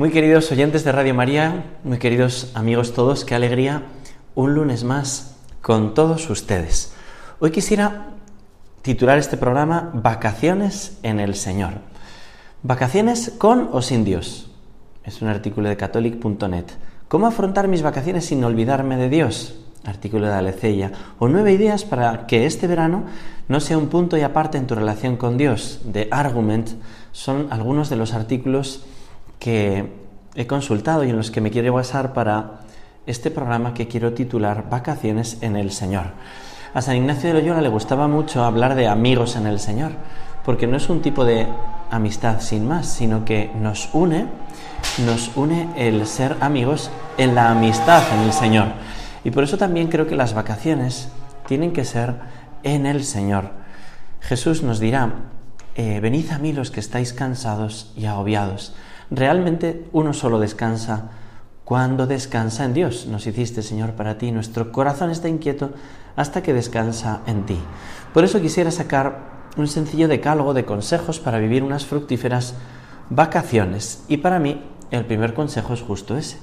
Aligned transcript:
Muy 0.00 0.08
queridos 0.08 0.50
oyentes 0.50 0.82
de 0.82 0.92
Radio 0.92 1.14
María, 1.14 1.76
muy 1.84 1.98
queridos 1.98 2.52
amigos 2.54 2.94
todos, 2.94 3.26
qué 3.26 3.34
alegría 3.34 3.82
un 4.34 4.54
lunes 4.54 4.82
más 4.82 5.36
con 5.60 5.92
todos 5.92 6.30
ustedes. 6.30 6.94
Hoy 7.38 7.50
quisiera 7.50 8.06
titular 8.80 9.18
este 9.18 9.36
programa 9.36 9.90
Vacaciones 9.92 10.98
en 11.02 11.20
el 11.20 11.34
Señor. 11.34 11.72
Vacaciones 12.62 13.34
con 13.36 13.68
o 13.72 13.82
sin 13.82 14.02
Dios. 14.06 14.50
Es 15.04 15.20
un 15.20 15.28
artículo 15.28 15.68
de 15.68 15.76
catholic.net. 15.76 16.64
¿Cómo 17.06 17.26
afrontar 17.26 17.68
mis 17.68 17.82
vacaciones 17.82 18.24
sin 18.24 18.42
olvidarme 18.42 18.96
de 18.96 19.10
Dios? 19.10 19.60
Artículo 19.84 20.28
de 20.28 20.32
Alecella. 20.32 20.92
O 21.18 21.28
nueve 21.28 21.52
ideas 21.52 21.84
para 21.84 22.26
que 22.26 22.46
este 22.46 22.66
verano 22.66 23.04
no 23.48 23.60
sea 23.60 23.76
un 23.76 23.88
punto 23.88 24.16
y 24.16 24.22
aparte 24.22 24.56
en 24.56 24.66
tu 24.66 24.74
relación 24.74 25.18
con 25.18 25.36
Dios. 25.36 25.80
De 25.84 26.08
Argument 26.10 26.70
son 27.12 27.48
algunos 27.50 27.90
de 27.90 27.96
los 27.96 28.14
artículos 28.14 28.82
que 29.40 29.90
he 30.36 30.46
consultado 30.46 31.02
y 31.02 31.10
en 31.10 31.16
los 31.16 31.32
que 31.32 31.40
me 31.40 31.50
quiero 31.50 31.72
basar 31.74 32.12
para 32.12 32.60
este 33.06 33.30
programa 33.32 33.74
que 33.74 33.88
quiero 33.88 34.12
titular 34.12 34.68
Vacaciones 34.70 35.38
en 35.40 35.56
el 35.56 35.72
Señor. 35.72 36.12
A 36.72 36.82
San 36.82 36.96
Ignacio 36.96 37.30
de 37.30 37.40
Loyola 37.40 37.62
le 37.62 37.68
gustaba 37.68 38.06
mucho 38.06 38.44
hablar 38.44 38.76
de 38.76 38.86
amigos 38.86 39.34
en 39.34 39.46
el 39.46 39.58
Señor, 39.58 39.92
porque 40.44 40.68
no 40.68 40.76
es 40.76 40.88
un 40.88 41.02
tipo 41.02 41.24
de 41.24 41.48
amistad 41.90 42.40
sin 42.40 42.68
más, 42.68 42.86
sino 42.86 43.24
que 43.24 43.50
nos 43.58 43.88
une, 43.92 44.26
nos 45.04 45.34
une 45.34 45.68
el 45.76 46.06
ser 46.06 46.36
amigos 46.40 46.90
en 47.18 47.34
la 47.34 47.50
amistad 47.50 48.02
en 48.14 48.20
el 48.20 48.32
Señor. 48.32 48.68
Y 49.24 49.32
por 49.32 49.42
eso 49.42 49.58
también 49.58 49.88
creo 49.88 50.06
que 50.06 50.16
las 50.16 50.34
vacaciones 50.34 51.08
tienen 51.48 51.72
que 51.72 51.84
ser 51.84 52.14
en 52.62 52.86
el 52.86 53.04
Señor. 53.04 53.50
Jesús 54.20 54.62
nos 54.62 54.78
dirá, 54.78 55.12
eh, 55.74 55.98
venid 56.00 56.30
a 56.30 56.38
mí 56.38 56.52
los 56.52 56.70
que 56.70 56.80
estáis 56.80 57.12
cansados 57.12 57.92
y 57.96 58.04
agobiados 58.04 58.74
Realmente 59.10 59.88
uno 59.92 60.12
solo 60.12 60.38
descansa 60.38 61.10
cuando 61.64 62.06
descansa 62.06 62.64
en 62.64 62.74
Dios. 62.74 63.06
Nos 63.06 63.26
hiciste, 63.26 63.62
Señor, 63.62 63.92
para 63.92 64.18
ti. 64.18 64.32
Nuestro 64.32 64.72
corazón 64.72 65.10
está 65.10 65.28
inquieto 65.28 65.72
hasta 66.16 66.42
que 66.42 66.52
descansa 66.52 67.20
en 67.26 67.46
ti. 67.46 67.58
Por 68.14 68.24
eso 68.24 68.40
quisiera 68.40 68.70
sacar 68.70 69.40
un 69.56 69.68
sencillo 69.68 70.08
decálogo 70.08 70.54
de 70.54 70.64
consejos 70.64 71.20
para 71.20 71.38
vivir 71.38 71.62
unas 71.62 71.86
fructíferas 71.86 72.54
vacaciones. 73.08 74.04
Y 74.08 74.18
para 74.18 74.38
mí 74.38 74.62
el 74.90 75.04
primer 75.04 75.34
consejo 75.34 75.74
es 75.74 75.82
justo 75.82 76.16
ese. 76.16 76.38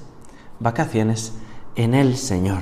Vacaciones 0.60 1.34
en 1.76 1.94
el 1.94 2.16
Señor. 2.16 2.60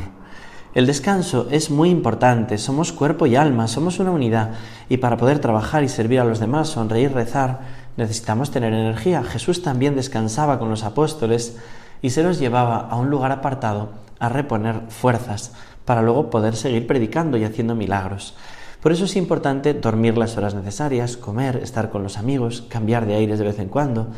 El 0.74 0.86
descanso 0.86 1.48
es 1.50 1.70
muy 1.70 1.88
importante, 1.88 2.58
somos 2.58 2.92
cuerpo 2.92 3.24
y 3.24 3.34
alma, 3.34 3.66
somos 3.66 3.98
una 3.98 4.10
unidad 4.10 4.50
y 4.90 4.98
para 4.98 5.16
poder 5.16 5.38
trabajar 5.38 5.82
y 5.82 5.88
servir 5.88 6.20
a 6.20 6.24
los 6.24 6.38
demás, 6.38 6.68
sonreír, 6.68 7.12
rezar, 7.12 7.60
necesitamos 7.96 8.50
tener 8.50 8.72
energía. 8.72 9.22
Jesús 9.22 9.62
también 9.62 9.96
descansaba 9.96 10.58
con 10.58 10.68
los 10.68 10.84
apóstoles 10.84 11.56
y 12.02 12.10
se 12.10 12.22
los 12.22 12.38
llevaba 12.38 12.78
a 12.78 12.96
un 12.96 13.10
lugar 13.10 13.32
apartado 13.32 13.90
a 14.18 14.28
reponer 14.28 14.82
fuerzas 14.88 15.52
para 15.84 16.02
luego 16.02 16.30
poder 16.30 16.56
seguir 16.56 16.86
predicando 16.86 17.36
y 17.36 17.44
haciendo 17.44 17.74
milagros. 17.74 18.34
Por 18.82 18.92
eso 18.92 19.04
es 19.06 19.16
importante 19.16 19.74
dormir 19.74 20.16
las 20.16 20.36
horas 20.36 20.54
necesarias, 20.54 21.16
comer, 21.16 21.56
estar 21.56 21.90
con 21.90 22.02
los 22.02 22.18
amigos, 22.18 22.64
cambiar 22.68 23.06
de 23.06 23.14
aires 23.14 23.38
de 23.38 23.44
vez 23.44 23.58
en 23.58 23.68
cuando. 23.68 24.08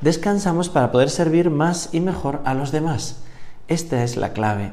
Descansamos 0.00 0.68
para 0.68 0.90
poder 0.92 1.10
servir 1.10 1.50
más 1.50 1.90
y 1.92 2.00
mejor 2.00 2.40
a 2.44 2.54
los 2.54 2.72
demás. 2.72 3.22
Esta 3.68 4.02
es 4.02 4.16
la 4.16 4.32
clave. 4.32 4.72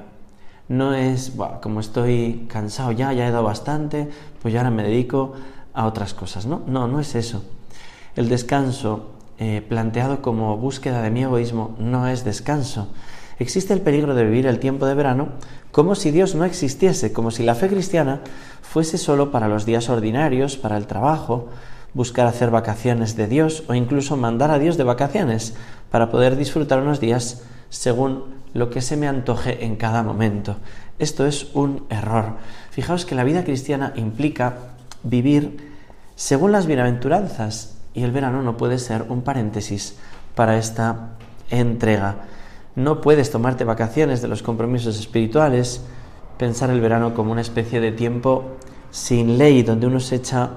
No 0.69 0.94
es, 0.94 1.34
como 1.62 1.79
estoy 1.79 2.47
cansado 2.50 2.91
ya, 2.91 3.13
ya 3.13 3.28
he 3.28 3.31
dado 3.31 3.44
bastante, 3.44 4.09
pues 4.41 4.53
ya 4.53 4.62
ahora 4.62 4.72
me 4.72 4.84
dedico 4.84 5.34
a 5.74 5.85
otras 5.85 6.13
cosas. 6.13 6.45
No, 6.45 6.63
no, 6.66 6.88
no 6.88 7.00
es 7.00 7.16
eso. 7.16 7.44
El 8.17 8.29
descanso, 8.29 9.11
eh, 9.38 9.61
planteado 9.69 10.23
como 10.23 10.57
búsqueda 10.57 11.03
de 11.03 11.11
mi 11.11 11.22
egoísmo, 11.22 11.75
no 11.78 12.07
es 12.07 12.25
descanso. 12.25 12.88
Existe 13.38 13.75
el 13.75 13.81
peligro 13.81 14.16
de 14.16 14.23
vivir 14.23 14.47
el 14.47 14.57
tiempo 14.57 14.88
de 14.88 14.95
verano 14.95 15.29
como 15.72 15.94
si 15.94 16.09
Dios 16.09 16.33
no 16.33 16.44
existiese, 16.44 17.13
como 17.13 17.29
si 17.29 17.44
la 17.44 17.53
fe 17.53 17.67
cristiana 17.67 18.22
fuese 18.63 18.97
solo 18.97 19.31
para 19.31 19.47
los 19.47 19.67
días 19.67 19.88
ordinarios, 19.89 20.57
para 20.57 20.77
el 20.77 20.88
trabajo, 20.88 21.50
buscar 21.94 22.25
hacer 22.25 22.50
vacaciones 22.50 23.16
de 23.16 23.27
Dios 23.27 23.63
o 23.67 23.75
incluso 23.75 24.17
mandar 24.17 24.50
a 24.50 24.57
Dios 24.57 24.77
de 24.77 24.83
vacaciones 24.83 25.53
para 25.91 26.09
poder 26.09 26.38
disfrutar 26.38 26.81
unos 26.81 27.00
días 27.00 27.44
según 27.69 28.23
lo 28.56 28.72
que 28.72 28.81
se 28.81 28.97
me 28.97 29.07
antoje 29.07 29.63
en 29.63 29.75
cada 29.75 30.01
momento. 30.01 30.56
Esto 30.97 31.27
es 31.27 31.53
un 31.53 31.85
error. 31.91 32.38
Fijaos 32.72 33.06
que 33.06 33.13
la 33.13 33.23
vida 33.23 33.44
cristiana 33.44 33.94
implica 33.95 34.57
vivir 35.03 35.75
según 36.16 36.51
las 36.51 36.66
bienaventuranzas 36.66 37.76
y 37.97 38.03
el 38.03 38.11
verano 38.11 38.43
no 38.43 38.57
puede 38.57 38.77
ser 38.77 39.05
un 39.09 39.23
paréntesis 39.23 39.95
para 40.35 40.59
esta 40.59 41.17
entrega. 41.49 42.17
No 42.75 43.01
puedes 43.01 43.31
tomarte 43.31 43.63
vacaciones 43.63 44.21
de 44.21 44.27
los 44.27 44.43
compromisos 44.43 44.99
espirituales, 44.99 45.81
pensar 46.37 46.69
el 46.69 46.79
verano 46.79 47.15
como 47.15 47.31
una 47.31 47.41
especie 47.41 47.81
de 47.81 47.91
tiempo 47.91 48.51
sin 48.91 49.39
ley, 49.39 49.63
donde 49.63 49.87
uno 49.87 49.99
se 49.99 50.17
echa 50.17 50.51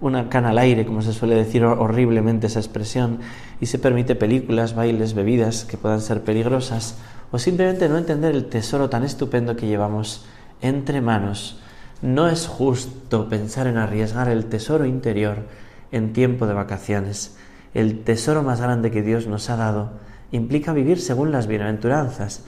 una 0.00 0.30
cana 0.30 0.48
al 0.48 0.56
aire, 0.56 0.86
como 0.86 1.02
se 1.02 1.12
suele 1.12 1.34
decir 1.34 1.62
horriblemente 1.62 2.46
esa 2.46 2.60
expresión, 2.60 3.18
y 3.60 3.66
se 3.66 3.78
permite 3.78 4.14
películas, 4.14 4.74
bailes, 4.74 5.12
bebidas 5.12 5.66
que 5.66 5.76
puedan 5.76 6.00
ser 6.00 6.22
peligrosas, 6.22 6.96
o 7.30 7.38
simplemente 7.38 7.90
no 7.90 7.98
entender 7.98 8.34
el 8.34 8.46
tesoro 8.46 8.88
tan 8.88 9.04
estupendo 9.04 9.56
que 9.56 9.66
llevamos 9.66 10.24
entre 10.62 11.02
manos. 11.02 11.60
No 12.00 12.28
es 12.28 12.46
justo 12.46 13.28
pensar 13.28 13.66
en 13.66 13.76
arriesgar 13.76 14.30
el 14.30 14.46
tesoro 14.46 14.86
interior 14.86 15.67
en 15.92 16.12
tiempo 16.12 16.46
de 16.46 16.54
vacaciones. 16.54 17.36
El 17.74 18.02
tesoro 18.04 18.42
más 18.42 18.60
grande 18.60 18.90
que 18.90 19.02
Dios 19.02 19.26
nos 19.26 19.50
ha 19.50 19.56
dado 19.56 19.90
implica 20.32 20.72
vivir 20.72 21.00
según 21.00 21.32
las 21.32 21.46
bienaventuranzas. 21.46 22.42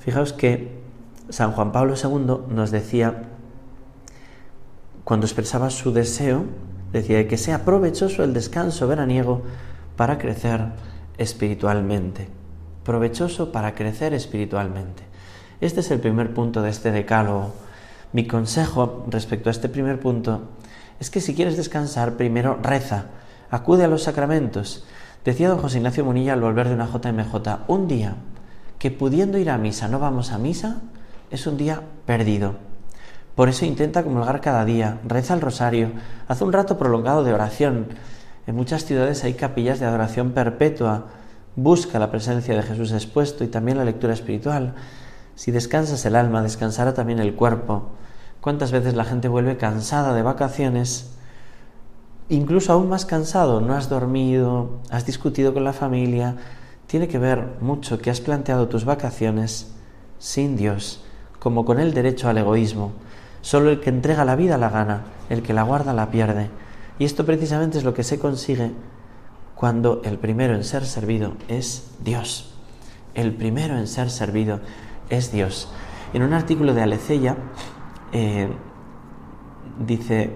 Fijaos 0.00 0.32
que 0.32 0.80
San 1.28 1.52
Juan 1.52 1.72
Pablo 1.72 1.94
II 1.94 2.54
nos 2.54 2.70
decía, 2.70 3.24
cuando 5.04 5.26
expresaba 5.26 5.70
su 5.70 5.92
deseo, 5.92 6.44
decía 6.92 7.26
que 7.28 7.36
sea 7.36 7.64
provechoso 7.64 8.24
el 8.24 8.32
descanso 8.32 8.88
veraniego 8.88 9.42
para 9.96 10.18
crecer 10.18 10.72
espiritualmente. 11.18 12.28
Provechoso 12.84 13.52
para 13.52 13.74
crecer 13.74 14.14
espiritualmente. 14.14 15.02
Este 15.60 15.80
es 15.80 15.90
el 15.90 16.00
primer 16.00 16.34
punto 16.34 16.62
de 16.62 16.70
este 16.70 16.92
decálogo. 16.92 17.52
Mi 18.12 18.26
consejo 18.26 19.06
respecto 19.08 19.48
a 19.48 19.52
este 19.52 19.68
primer 19.68 19.98
punto 19.98 20.42
es 21.00 21.10
que 21.10 21.20
si 21.20 21.34
quieres 21.34 21.56
descansar, 21.56 22.14
primero 22.14 22.58
reza, 22.62 23.06
acude 23.50 23.84
a 23.84 23.88
los 23.88 24.02
sacramentos. 24.04 24.84
Decía 25.24 25.48
don 25.48 25.58
José 25.58 25.78
Ignacio 25.78 26.04
Munilla 26.04 26.32
al 26.32 26.40
volver 26.40 26.68
de 26.68 26.74
una 26.74 26.86
JMJ, 26.86 27.64
un 27.68 27.88
día 27.88 28.16
que 28.78 28.90
pudiendo 28.90 29.38
ir 29.38 29.50
a 29.50 29.58
misa 29.58 29.88
no 29.88 29.98
vamos 29.98 30.32
a 30.32 30.38
misa, 30.38 30.82
es 31.30 31.46
un 31.46 31.56
día 31.56 31.82
perdido. 32.04 32.54
Por 33.34 33.48
eso 33.48 33.66
intenta 33.66 34.02
comulgar 34.02 34.40
cada 34.40 34.64
día, 34.64 34.98
reza 35.06 35.34
el 35.34 35.40
rosario, 35.40 35.92
haz 36.28 36.40
un 36.40 36.52
rato 36.52 36.78
prolongado 36.78 37.24
de 37.24 37.34
oración. 37.34 37.88
En 38.46 38.54
muchas 38.54 38.84
ciudades 38.84 39.24
hay 39.24 39.34
capillas 39.34 39.80
de 39.80 39.86
adoración 39.86 40.30
perpetua. 40.30 41.08
Busca 41.56 41.98
la 41.98 42.10
presencia 42.10 42.54
de 42.54 42.62
Jesús 42.62 42.92
expuesto 42.92 43.44
y 43.44 43.48
también 43.48 43.76
la 43.76 43.84
lectura 43.84 44.14
espiritual. 44.14 44.74
Si 45.34 45.50
descansas 45.50 46.04
el 46.06 46.16
alma, 46.16 46.42
descansará 46.42 46.94
también 46.94 47.18
el 47.18 47.34
cuerpo. 47.34 47.90
¿Cuántas 48.46 48.70
veces 48.70 48.94
la 48.94 49.04
gente 49.04 49.26
vuelve 49.26 49.56
cansada 49.56 50.14
de 50.14 50.22
vacaciones? 50.22 51.10
Incluso 52.28 52.72
aún 52.72 52.88
más 52.88 53.04
cansado, 53.04 53.60
no 53.60 53.74
has 53.74 53.88
dormido, 53.88 54.78
has 54.88 55.04
discutido 55.04 55.52
con 55.52 55.64
la 55.64 55.72
familia. 55.72 56.36
Tiene 56.86 57.08
que 57.08 57.18
ver 57.18 57.56
mucho 57.60 57.98
que 57.98 58.08
has 58.08 58.20
planteado 58.20 58.68
tus 58.68 58.84
vacaciones 58.84 59.74
sin 60.20 60.56
Dios, 60.56 61.02
como 61.40 61.64
con 61.64 61.80
el 61.80 61.92
derecho 61.92 62.28
al 62.28 62.38
egoísmo. 62.38 62.92
Solo 63.40 63.68
el 63.68 63.80
que 63.80 63.90
entrega 63.90 64.24
la 64.24 64.36
vida 64.36 64.58
la 64.58 64.70
gana, 64.70 65.06
el 65.28 65.42
que 65.42 65.52
la 65.52 65.64
guarda 65.64 65.92
la 65.92 66.12
pierde. 66.12 66.48
Y 67.00 67.04
esto 67.04 67.26
precisamente 67.26 67.78
es 67.78 67.84
lo 67.84 67.94
que 67.94 68.04
se 68.04 68.20
consigue 68.20 68.70
cuando 69.56 70.02
el 70.04 70.20
primero 70.20 70.54
en 70.54 70.62
ser 70.62 70.86
servido 70.86 71.32
es 71.48 71.90
Dios. 71.98 72.54
El 73.12 73.34
primero 73.34 73.76
en 73.76 73.88
ser 73.88 74.08
servido 74.08 74.60
es 75.10 75.32
Dios. 75.32 75.68
En 76.12 76.22
un 76.22 76.32
artículo 76.32 76.74
de 76.74 76.82
Alecella 76.82 77.36
eh, 78.16 78.48
dice 79.86 80.30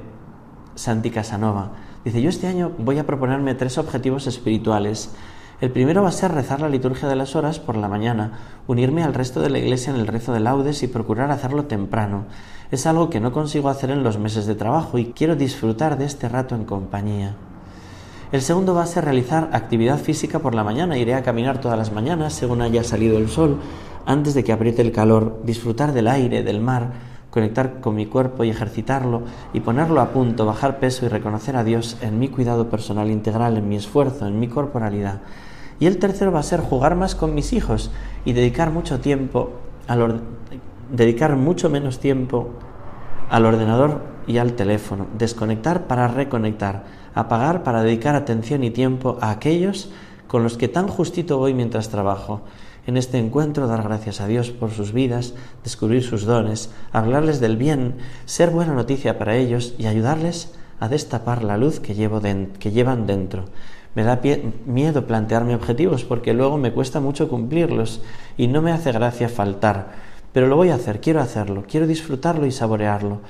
Santi 0.74 1.10
Casanova, 1.10 1.72
dice, 2.04 2.20
yo 2.20 2.28
este 2.28 2.46
año 2.46 2.72
voy 2.76 2.98
a 2.98 3.06
proponerme 3.06 3.54
tres 3.54 3.78
objetivos 3.78 4.26
espirituales. 4.26 5.14
El 5.62 5.70
primero 5.70 6.02
va 6.02 6.10
a 6.10 6.12
ser 6.12 6.32
rezar 6.32 6.60
la 6.60 6.68
liturgia 6.68 7.08
de 7.08 7.16
las 7.16 7.36
horas 7.36 7.58
por 7.58 7.76
la 7.76 7.88
mañana, 7.88 8.38
unirme 8.66 9.02
al 9.02 9.14
resto 9.14 9.40
de 9.40 9.48
la 9.48 9.58
iglesia 9.58 9.94
en 9.94 9.98
el 9.98 10.06
rezo 10.06 10.34
de 10.34 10.40
laudes 10.40 10.82
y 10.82 10.88
procurar 10.88 11.30
hacerlo 11.30 11.64
temprano. 11.64 12.26
Es 12.70 12.86
algo 12.86 13.08
que 13.08 13.20
no 13.20 13.32
consigo 13.32 13.70
hacer 13.70 13.90
en 13.90 14.02
los 14.02 14.18
meses 14.18 14.44
de 14.44 14.54
trabajo 14.54 14.98
y 14.98 15.12
quiero 15.12 15.34
disfrutar 15.34 15.96
de 15.96 16.04
este 16.04 16.28
rato 16.28 16.54
en 16.54 16.66
compañía. 16.66 17.34
El 18.30 18.42
segundo 18.42 18.74
va 18.74 18.82
a 18.82 18.86
ser 18.86 19.04
realizar 19.04 19.48
actividad 19.52 19.98
física 19.98 20.38
por 20.38 20.54
la 20.54 20.64
mañana. 20.64 20.98
Iré 20.98 21.14
a 21.14 21.22
caminar 21.22 21.60
todas 21.60 21.78
las 21.78 21.92
mañanas 21.92 22.34
según 22.34 22.60
haya 22.60 22.84
salido 22.84 23.16
el 23.16 23.28
sol, 23.28 23.58
antes 24.04 24.34
de 24.34 24.44
que 24.44 24.52
apriete 24.52 24.82
el 24.82 24.92
calor, 24.92 25.40
disfrutar 25.44 25.92
del 25.92 26.08
aire, 26.08 26.42
del 26.42 26.60
mar, 26.60 27.09
conectar 27.30 27.80
con 27.80 27.94
mi 27.94 28.06
cuerpo 28.06 28.44
y 28.44 28.50
ejercitarlo 28.50 29.22
y 29.52 29.60
ponerlo 29.60 30.00
a 30.00 30.10
punto, 30.10 30.46
bajar 30.46 30.78
peso 30.78 31.06
y 31.06 31.08
reconocer 31.08 31.56
a 31.56 31.64
Dios 31.64 31.96
en 32.00 32.18
mi 32.18 32.28
cuidado 32.28 32.68
personal 32.68 33.10
integral, 33.10 33.56
en 33.56 33.68
mi 33.68 33.76
esfuerzo, 33.76 34.26
en 34.26 34.40
mi 34.40 34.48
corporalidad. 34.48 35.20
Y 35.78 35.86
el 35.86 35.98
tercero 35.98 36.32
va 36.32 36.40
a 36.40 36.44
ser 36.44 36.60
jugar 36.60 36.96
más 36.96 37.14
con 37.14 37.34
mis 37.34 37.52
hijos 37.52 37.90
y 38.24 38.32
dedicar 38.32 38.70
mucho 38.70 39.00
tiempo 39.00 39.52
al 39.86 40.20
dedicar 40.90 41.36
mucho 41.36 41.70
menos 41.70 42.00
tiempo 42.00 42.50
al 43.30 43.46
ordenador 43.46 44.02
y 44.26 44.38
al 44.38 44.54
teléfono, 44.54 45.06
desconectar 45.16 45.86
para 45.86 46.08
reconectar 46.08 46.84
apagar 47.14 47.62
para 47.62 47.82
dedicar 47.82 48.14
atención 48.14 48.64
y 48.64 48.70
tiempo 48.70 49.18
a 49.20 49.30
aquellos 49.30 49.90
con 50.26 50.42
los 50.42 50.56
que 50.56 50.68
tan 50.68 50.86
justito 50.86 51.38
voy 51.38 51.54
mientras 51.54 51.88
trabajo. 51.88 52.42
En 52.90 52.96
este 52.96 53.18
encuentro 53.18 53.68
dar 53.68 53.84
gracias 53.84 54.20
a 54.20 54.26
Dios 54.26 54.50
por 54.50 54.72
sus 54.72 54.92
vidas, 54.92 55.34
descubrir 55.62 56.02
sus 56.02 56.24
dones, 56.24 56.70
hablarles 56.90 57.38
del 57.38 57.56
bien, 57.56 57.98
ser 58.24 58.50
buena 58.50 58.74
noticia 58.74 59.16
para 59.16 59.36
ellos 59.36 59.76
y 59.78 59.86
ayudarles 59.86 60.54
a 60.80 60.88
destapar 60.88 61.44
la 61.44 61.56
luz 61.56 61.78
que, 61.78 61.94
llevo 61.94 62.20
que 62.58 62.72
llevan 62.72 63.06
dentro. 63.06 63.44
Me 63.94 64.02
da 64.02 64.20
miedo 64.66 65.06
plantearme 65.06 65.54
objetivos 65.54 66.02
porque 66.02 66.34
luego 66.34 66.58
me 66.58 66.72
cuesta 66.72 66.98
mucho 66.98 67.28
cumplirlos 67.28 68.02
y 68.36 68.48
no 68.48 68.60
me 68.60 68.72
hace 68.72 68.90
gracia 68.90 69.28
faltar. 69.28 69.92
Pero 70.32 70.48
lo 70.48 70.56
voy 70.56 70.70
a 70.70 70.74
hacer, 70.74 71.00
quiero 71.00 71.20
hacerlo, 71.20 71.62
quiero 71.70 71.86
disfrutarlo 71.86 72.44
y 72.44 72.50
saborearlo. 72.50 73.20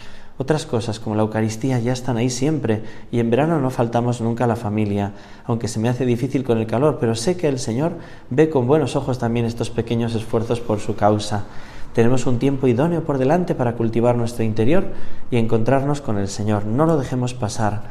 Otras 0.41 0.65
cosas 0.65 0.99
como 0.99 1.17
la 1.17 1.21
Eucaristía 1.21 1.79
ya 1.81 1.93
están 1.93 2.17
ahí 2.17 2.31
siempre 2.31 2.83
y 3.13 3.21
en 3.21 3.29
verano 3.29 3.61
no 3.61 3.69
faltamos 3.69 4.23
nunca 4.23 4.45
a 4.45 4.47
la 4.47 4.57
familia, 4.57 5.13
aunque 5.45 5.69
se 5.69 5.79
me 5.79 5.91
hace 5.91 6.07
difícil 6.07 6.45
con 6.45 6.57
el 6.57 6.67
calor, 6.67 6.97
pero 6.99 7.15
sé 7.15 7.37
que 7.37 7.47
el 7.47 7.59
Señor 7.59 7.93
ve 8.31 8.49
con 8.49 8.67
buenos 8.67 8.97
ojos 8.97 9.19
también 9.19 9.45
estos 9.45 9.69
pequeños 9.69 10.15
esfuerzos 10.15 10.61
por 10.61 10.81
su 10.81 10.97
causa. 10.97 11.45
Tenemos 11.93 12.25
un 12.25 12.39
tiempo 12.39 12.67
idóneo 12.67 13.05
por 13.05 13.19
delante 13.19 13.55
para 13.55 13.75
cultivar 13.75 14.17
nuestro 14.17 14.43
interior 14.43 14.87
y 15.31 15.37
encontrarnos 15.37 16.01
con 16.01 16.17
el 16.17 16.29
Señor. 16.29 16.65
No 16.65 16.87
lo 16.87 16.97
dejemos 16.97 17.35
pasar. 17.35 17.83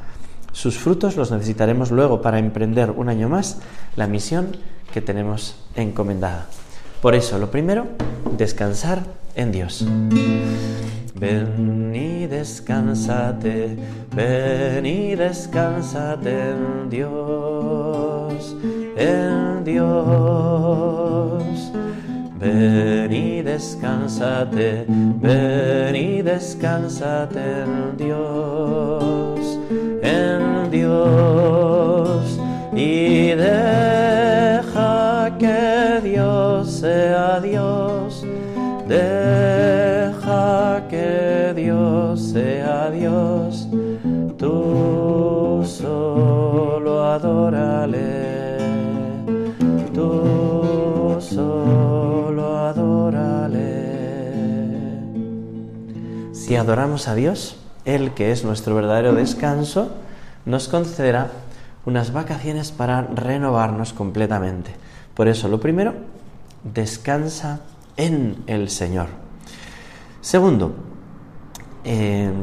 Sus 0.51 0.79
frutos 0.79 1.17
los 1.17 1.29
necesitaremos 1.29 1.91
luego 1.91 2.23
para 2.23 2.39
emprender 2.39 2.89
un 2.89 3.09
año 3.09 3.29
más 3.29 3.59
la 3.95 4.07
misión 4.07 4.57
que 4.91 5.01
tenemos 5.01 5.55
encomendada. 5.75 6.47
Por 6.99 7.13
eso, 7.13 7.37
lo 7.37 7.51
primero, 7.51 7.85
descansar 8.35 9.03
en 9.35 9.51
Dios. 9.51 9.85
Ven 11.19 11.93
y 11.93 12.27
descansate, 12.27 13.75
ven 14.15 14.85
y 14.85 15.15
descansate 15.15 16.51
en 16.51 16.89
Dios, 16.89 18.55
en 18.95 19.65
Dios. 19.65 21.43
Ven 22.39 23.11
y 23.11 23.41
descansate, 23.41 24.85
ven 24.87 25.93
y 25.93 26.21
descansate 26.21 27.63
en 27.63 27.97
Dios, 27.97 29.59
en 30.01 30.71
Dios. 30.71 32.39
Y 32.73 33.31
deja 33.31 34.55
que 35.37 35.99
Dios 36.01 36.71
sea 36.71 37.41
Dios. 37.41 38.25
Sea 42.19 42.91
Dios, 42.91 43.67
tú 44.37 45.63
solo 45.65 47.03
adórale, 47.05 48.57
tú 49.93 51.17
solo 51.19 52.57
adórale. 52.57 53.89
Si 56.33 56.55
adoramos 56.55 57.07
a 57.07 57.15
Dios, 57.15 57.57
Él 57.85 58.11
que 58.13 58.31
es 58.31 58.43
nuestro 58.43 58.75
verdadero 58.75 59.13
descanso, 59.13 59.89
nos 60.45 60.67
concederá 60.67 61.31
unas 61.85 62.13
vacaciones 62.13 62.71
para 62.71 63.01
renovarnos 63.01 63.93
completamente. 63.93 64.75
Por 65.15 65.27
eso, 65.27 65.47
lo 65.47 65.59
primero, 65.59 65.93
descansa 66.63 67.61
en 67.97 68.43
el 68.47 68.69
Señor. 68.69 69.07
Segundo, 70.21 70.88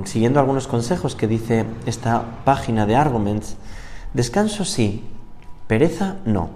siguiendo 0.04 0.40
algunos 0.40 0.66
consejos 0.66 1.14
que 1.14 1.26
dice 1.26 1.64
esta 1.86 2.42
página 2.44 2.86
de 2.86 2.96
Arguments, 2.96 3.56
descanso 4.14 4.64
sí, 4.64 5.04
pereza 5.66 6.16
no. 6.24 6.50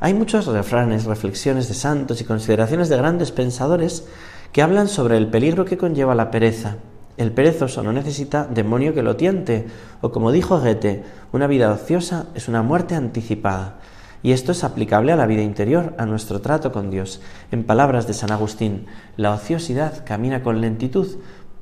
Hay 0.00 0.14
muchos 0.14 0.46
refranes, 0.46 1.04
reflexiones 1.04 1.68
de 1.68 1.74
santos 1.74 2.20
y 2.20 2.24
consideraciones 2.24 2.88
de 2.88 2.96
grandes 2.96 3.30
pensadores 3.30 4.06
que 4.52 4.62
hablan 4.62 4.88
sobre 4.88 5.16
el 5.16 5.28
peligro 5.28 5.64
que 5.64 5.78
conlleva 5.78 6.14
la 6.14 6.30
pereza. 6.30 6.76
El 7.16 7.32
perezoso 7.32 7.82
no 7.82 7.92
necesita 7.92 8.44
demonio 8.44 8.94
que 8.94 9.02
lo 9.02 9.16
tiente, 9.16 9.66
o 10.00 10.10
como 10.10 10.32
dijo 10.32 10.58
Goethe, 10.58 11.04
una 11.32 11.46
vida 11.46 11.70
ociosa 11.70 12.26
es 12.34 12.48
una 12.48 12.62
muerte 12.62 12.94
anticipada. 12.94 13.78
Y 14.22 14.32
esto 14.32 14.52
es 14.52 14.62
aplicable 14.64 15.12
a 15.12 15.16
la 15.16 15.26
vida 15.26 15.42
interior, 15.42 15.94
a 15.98 16.06
nuestro 16.06 16.40
trato 16.40 16.72
con 16.72 16.90
Dios. 16.90 17.20
En 17.50 17.64
palabras 17.64 18.06
de 18.06 18.14
San 18.14 18.30
Agustín, 18.30 18.86
la 19.16 19.32
ociosidad 19.32 20.04
camina 20.04 20.42
con 20.42 20.60
lentitud, 20.60 21.08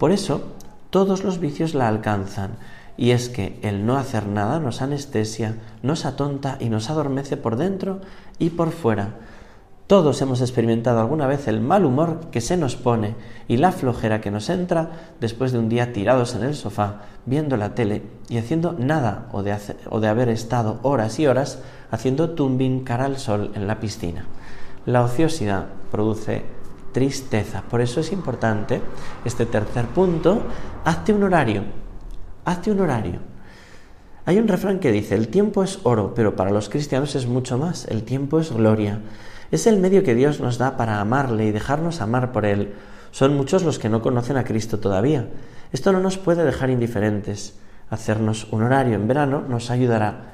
por 0.00 0.12
eso, 0.12 0.40
todos 0.88 1.25
los 1.25 1.40
vicios 1.40 1.75
la 1.75 1.87
alcanzan, 1.87 2.52
y 2.97 3.11
es 3.11 3.28
que 3.28 3.59
el 3.61 3.85
no 3.85 3.99
hacer 3.99 4.26
nada 4.26 4.59
nos 4.59 4.80
anestesia, 4.80 5.57
nos 5.83 6.07
atonta 6.07 6.57
y 6.59 6.71
nos 6.71 6.88
adormece 6.88 7.37
por 7.37 7.57
dentro 7.57 8.00
y 8.38 8.49
por 8.49 8.71
fuera. 8.71 9.16
Todos 9.87 10.23
hemos 10.23 10.40
experimentado 10.40 11.00
alguna 11.00 11.26
vez 11.26 11.49
el 11.49 11.61
mal 11.61 11.85
humor 11.85 12.30
que 12.33 12.40
se 12.40 12.57
nos 12.57 12.76
pone 12.76 13.14
y 13.47 13.59
la 13.59 13.73
flojera 13.73 14.23
que 14.23 14.30
nos 14.30 14.49
entra 14.49 14.88
después 15.21 15.52
de 15.52 15.59
un 15.59 15.69
día 15.69 15.92
tirados 15.92 16.35
en 16.35 16.45
el 16.45 16.54
sofá, 16.54 17.02
viendo 17.26 17.59
la 17.59 17.75
tele 17.75 18.04
y 18.30 18.38
haciendo 18.38 18.73
nada 18.73 19.28
o 19.33 19.42
de, 19.42 20.09
haber 20.09 20.30
estado 20.30 20.80
horas 20.83 21.19
y 21.19 21.26
horas 21.26 21.59
haciendo 21.90 22.30
tumbing 22.30 22.85
cara 22.85 23.04
al 23.04 23.19
sol 23.19 23.50
en 23.54 23.66
la 23.66 23.80
piscina. 23.80 24.25
La 24.87 25.02
ociosidad 25.02 25.66
produce 25.90 26.45
tristeza. 26.92 27.62
Por 27.62 27.80
eso 27.80 28.00
es 28.00 28.12
importante 28.12 28.80
este 29.25 29.47
tercer 29.47 29.87
punto, 29.87 30.42
hazte 30.85 31.12
un 31.12 31.23
horario, 31.23 31.64
hazte 32.44 32.70
un 32.70 32.80
horario. 32.80 33.20
Hay 34.26 34.38
un 34.38 34.49
refrán 34.49 34.78
que 34.78 34.92
dice, 34.92 35.14
el 35.14 35.28
tiempo 35.28 35.64
es 35.64 35.80
oro, 35.82 36.14
pero 36.14 36.37
para 36.37 36.50
los 36.50 36.68
cristianos 36.68 37.14
es 37.14 37.26
mucho 37.26 37.59
más, 37.59 37.87
el 37.87 38.04
tiempo 38.04 38.38
es 38.38 38.52
gloria. 38.52 39.00
Es 39.50 39.66
el 39.66 39.78
medio 39.78 40.04
que 40.04 40.14
Dios 40.14 40.40
nos 40.40 40.59
da 40.59 40.76
para 40.76 41.00
amarle 41.00 41.47
y 41.47 41.50
dejarnos 41.50 42.00
amar 42.00 42.30
por 42.30 42.44
Él. 42.44 42.75
Son 43.11 43.37
muchos 43.37 43.64
los 43.64 43.78
que 43.78 43.88
no 43.88 44.02
conocen 44.02 44.37
a 44.37 44.44
Cristo 44.44 44.78
todavía. 44.78 45.28
Esto 45.73 45.92
no 45.92 46.00
nos 46.00 46.18
puede 46.18 46.44
dejar 46.44 46.70
indiferentes. 46.70 47.59
Hacernos 47.88 48.47
un 48.52 48.62
horario 48.62 48.94
en 48.94 49.09
verano 49.09 49.42
nos 49.49 49.70
ayudará 49.70 50.30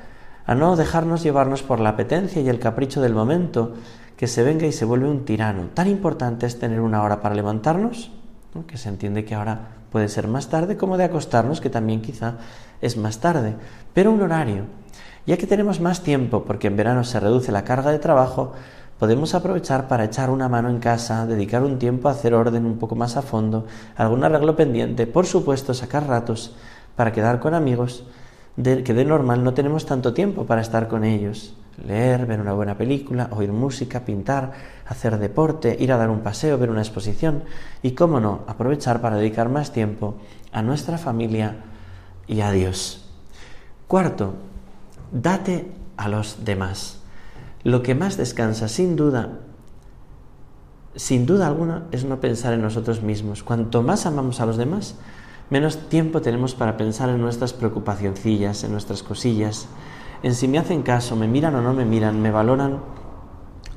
a 0.47 0.55
no 0.55 0.77
dejarnos 0.77 1.23
llevarnos 1.23 1.63
por 1.63 1.81
la 1.81 1.91
apetencia 1.91 2.41
y 2.41 2.49
el 2.49 2.61
capricho 2.61 3.01
del 3.01 3.15
momento, 3.15 3.75
que 4.17 4.27
se 4.27 4.43
venga 4.43 4.67
y 4.67 4.73
se 4.73 4.85
vuelve 4.85 5.09
un 5.09 5.25
tirano. 5.25 5.69
Tan 5.75 5.89
importante 5.89 6.47
es 6.47 6.59
tener 6.59 6.81
una 6.81 7.03
hora 7.03 7.21
para 7.21 7.35
levantarnos, 7.35 8.11
que 8.67 8.79
se 8.79 8.89
entiende 8.89 9.25
que 9.25 9.35
ahora 9.35 9.69
puede 9.91 10.09
ser 10.09 10.29
más 10.29 10.49
tarde, 10.49 10.77
como 10.77 10.97
de 10.97 11.05
acostarnos, 11.05 11.61
que 11.61 11.71
también 11.71 12.01
quizá 12.01 12.35
es 12.81 12.97
más 12.97 13.19
tarde, 13.21 13.55
pero 13.93 14.11
un 14.11 14.23
horario. 14.23 14.65
Ya 15.27 15.37
que 15.37 15.47
tenemos 15.47 15.81
más 15.81 16.03
tiempo, 16.03 16.45
porque 16.45 16.69
en 16.69 16.77
verano 16.77 17.05
se 17.05 17.21
reduce 17.21 17.53
la 17.53 17.65
carga 17.65 17.91
de 17.91 17.99
trabajo, 17.99 18.53
podemos 18.99 19.35
aprovechar 19.35 19.89
para 19.89 20.05
echar 20.05 20.31
una 20.31 20.49
mano 20.49 20.71
en 20.71 20.79
casa, 20.79 21.27
dedicar 21.27 21.63
un 21.63 21.79
tiempo 21.79 22.09
a 22.09 22.13
hacer 22.13 22.33
orden 22.33 22.65
un 22.65 22.79
poco 22.79 22.95
más 22.95 23.17
a 23.17 23.23
fondo, 23.23 23.67
algún 23.97 24.25
arreglo 24.25 24.57
pendiente, 24.57 25.07
por 25.07 25.27
supuesto 25.27 25.75
sacar 25.75 26.07
ratos 26.07 26.55
para 26.95 27.13
quedar 27.13 27.41
con 27.41 27.55
amigos, 27.55 28.05
que 28.57 28.95
de 28.95 29.05
normal 29.05 29.45
no 29.45 29.55
tenemos 29.55 29.87
tanto 29.87 30.15
tiempo 30.15 30.47
para 30.47 30.61
estar 30.61 30.89
con 30.89 31.05
ellos 31.05 31.55
leer, 31.85 32.27
ver 32.27 32.41
una 32.41 32.53
buena 32.53 32.77
película, 32.77 33.29
oír 33.31 33.53
música, 33.53 34.01
pintar, 34.01 34.53
hacer 34.87 35.19
deporte, 35.19 35.77
ir 35.79 35.93
a 35.93 35.97
dar 35.97 36.11
un 36.11 36.21
paseo, 36.21 36.59
ver 36.59 36.71
una 36.71 36.81
exposición 36.81 37.45
y, 37.83 37.93
cómo 37.93 38.21
no, 38.21 38.43
aprovechar 38.47 39.01
para 39.01 39.17
dedicar 39.17 39.49
más 39.49 39.73
tiempo 39.73 40.17
a 40.53 40.63
nuestra 40.63 40.99
familia 40.99 41.57
y 42.27 42.41
a 42.41 42.51
Dios. 42.51 43.09
Cuarto, 43.87 44.35
date 45.13 45.71
a 45.97 46.09
los 46.09 46.45
demás. 46.45 47.01
Lo 47.63 47.83
que 47.83 47.95
más 47.95 48.17
descansa, 48.17 48.69
sin 48.69 48.97
duda, 48.97 49.41
sin 50.95 51.27
duda 51.27 51.47
alguna, 51.47 51.87
es 51.93 52.05
no 52.05 52.21
pensar 52.21 52.55
en 52.55 52.63
nosotros 52.63 53.03
mismos. 53.03 53.43
Cuanto 53.43 53.83
más 53.83 54.07
amamos 54.07 54.41
a 54.41 54.47
los 54.47 54.57
demás, 54.57 54.97
menos 55.51 55.89
tiempo 55.89 56.21
tenemos 56.21 56.55
para 56.55 56.77
pensar 56.77 57.09
en 57.09 57.21
nuestras 57.21 57.53
preocupacioncillas, 57.53 58.65
en 58.65 58.73
nuestras 58.73 59.03
cosillas, 59.03 59.69
en 60.23 60.35
si 60.35 60.49
me 60.49 60.59
hacen 60.59 60.83
caso, 60.83 61.15
me 61.17 61.29
miran 61.29 61.55
o 61.55 61.63
no 61.63 61.73
me 61.73 61.85
miran, 61.85 62.21
me 62.21 62.31
valoran 62.31 62.81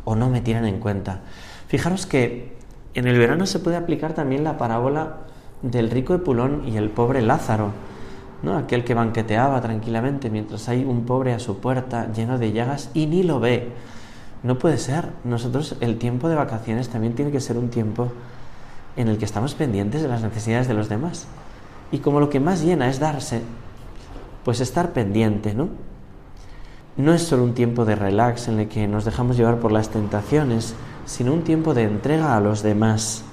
o 0.06 0.16
no 0.16 0.30
me 0.30 0.42
tiran 0.42 0.66
en 0.66 0.80
cuenta. 0.80 1.22
Fijaros 1.68 2.06
que 2.06 2.58
en 2.94 3.08
el 3.08 3.20
verano 3.20 3.46
se 3.46 3.60
puede 3.60 3.78
aplicar 3.78 4.14
también 4.14 4.44
la 4.44 4.58
parábola 4.58 5.18
del 5.62 5.92
rico 5.92 6.16
Epulón 6.16 6.68
y 6.68 6.78
el 6.78 6.90
pobre 6.90 7.22
Lázaro, 7.22 7.72
¿no? 8.42 8.58
aquel 8.58 8.84
que 8.84 8.94
banqueteaba 8.94 9.62
tranquilamente 9.62 10.30
mientras 10.30 10.70
hay 10.70 10.84
un 10.84 11.06
pobre 11.06 11.34
a 11.34 11.40
su 11.40 11.60
puerta 11.60 12.12
lleno 12.12 12.38
de 12.40 12.52
llagas 12.52 12.90
y 12.94 13.06
ni 13.06 13.24
lo 13.24 13.40
ve. 13.40 13.72
No 14.42 14.58
puede 14.58 14.78
ser. 14.78 15.10
Nosotros 15.26 15.76
el 15.82 15.98
tiempo 15.98 16.30
de 16.30 16.36
vacaciones 16.36 16.90
también 16.90 17.14
tiene 17.14 17.32
que 17.32 17.42
ser 17.42 17.58
un 17.58 17.70
tiempo 17.70 18.12
en 18.96 19.10
el 19.10 19.18
que 19.18 19.26
estamos 19.26 19.54
pendientes 19.54 20.02
de 20.02 20.08
las 20.08 20.22
necesidades 20.22 20.68
de 20.68 20.74
los 20.74 20.90
demás. 20.90 21.28
Y 21.92 22.00
como 22.00 22.20
lo 22.20 22.30
que 22.30 22.40
más 22.40 22.62
llena 22.62 22.90
es 22.90 23.00
darse, 23.00 23.42
pues 24.44 24.60
estar 24.60 24.94
pendiente, 24.94 25.54
¿no? 25.54 25.70
No 26.98 27.14
es 27.14 27.24
solo 27.24 27.44
un 27.44 27.54
tiempo 27.54 27.86
de 27.86 27.96
relax 27.96 28.48
en 28.48 28.60
el 28.60 28.68
que 28.68 28.88
nos 28.88 29.06
dejamos 29.06 29.38
llevar 29.38 29.60
por 29.60 29.72
las 29.72 29.90
tentaciones, 29.90 30.76
sino 31.06 31.34
un 31.34 31.44
tiempo 31.44 31.74
de 31.74 31.84
entrega 31.84 32.36
a 32.36 32.42
los 32.42 32.62
demás 32.62 33.24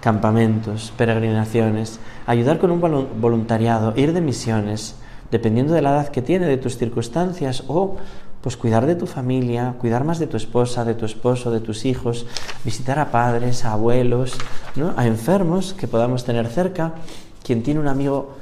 campamentos, 0.00 0.92
peregrinaciones, 0.96 2.00
ayudar 2.26 2.58
con 2.58 2.70
un 2.70 2.80
voluntariado, 3.20 3.94
ir 3.96 4.12
de 4.12 4.20
misiones, 4.20 4.96
dependiendo 5.30 5.74
de 5.74 5.82
la 5.82 5.90
edad 5.90 6.08
que 6.08 6.22
tiene, 6.22 6.46
de 6.46 6.56
tus 6.56 6.76
circunstancias, 6.76 7.64
o 7.68 7.96
pues 8.40 8.56
cuidar 8.56 8.86
de 8.86 8.94
tu 8.94 9.06
familia, 9.06 9.74
cuidar 9.78 10.04
más 10.04 10.18
de 10.18 10.26
tu 10.26 10.36
esposa, 10.36 10.84
de 10.84 10.94
tu 10.94 11.04
esposo, 11.04 11.50
de 11.50 11.60
tus 11.60 11.84
hijos, 11.84 12.26
visitar 12.64 12.98
a 12.98 13.10
padres, 13.10 13.64
a 13.64 13.72
abuelos, 13.72 14.34
¿no? 14.76 14.94
a 14.96 15.06
enfermos 15.06 15.74
que 15.74 15.86
podamos 15.86 16.24
tener 16.24 16.46
cerca. 16.46 16.94
Quien 17.42 17.62
tiene 17.62 17.80
un 17.80 17.88
amigo 17.88 18.36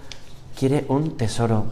quiere 0.59 0.85
un 0.89 1.17
tesoro 1.17 1.67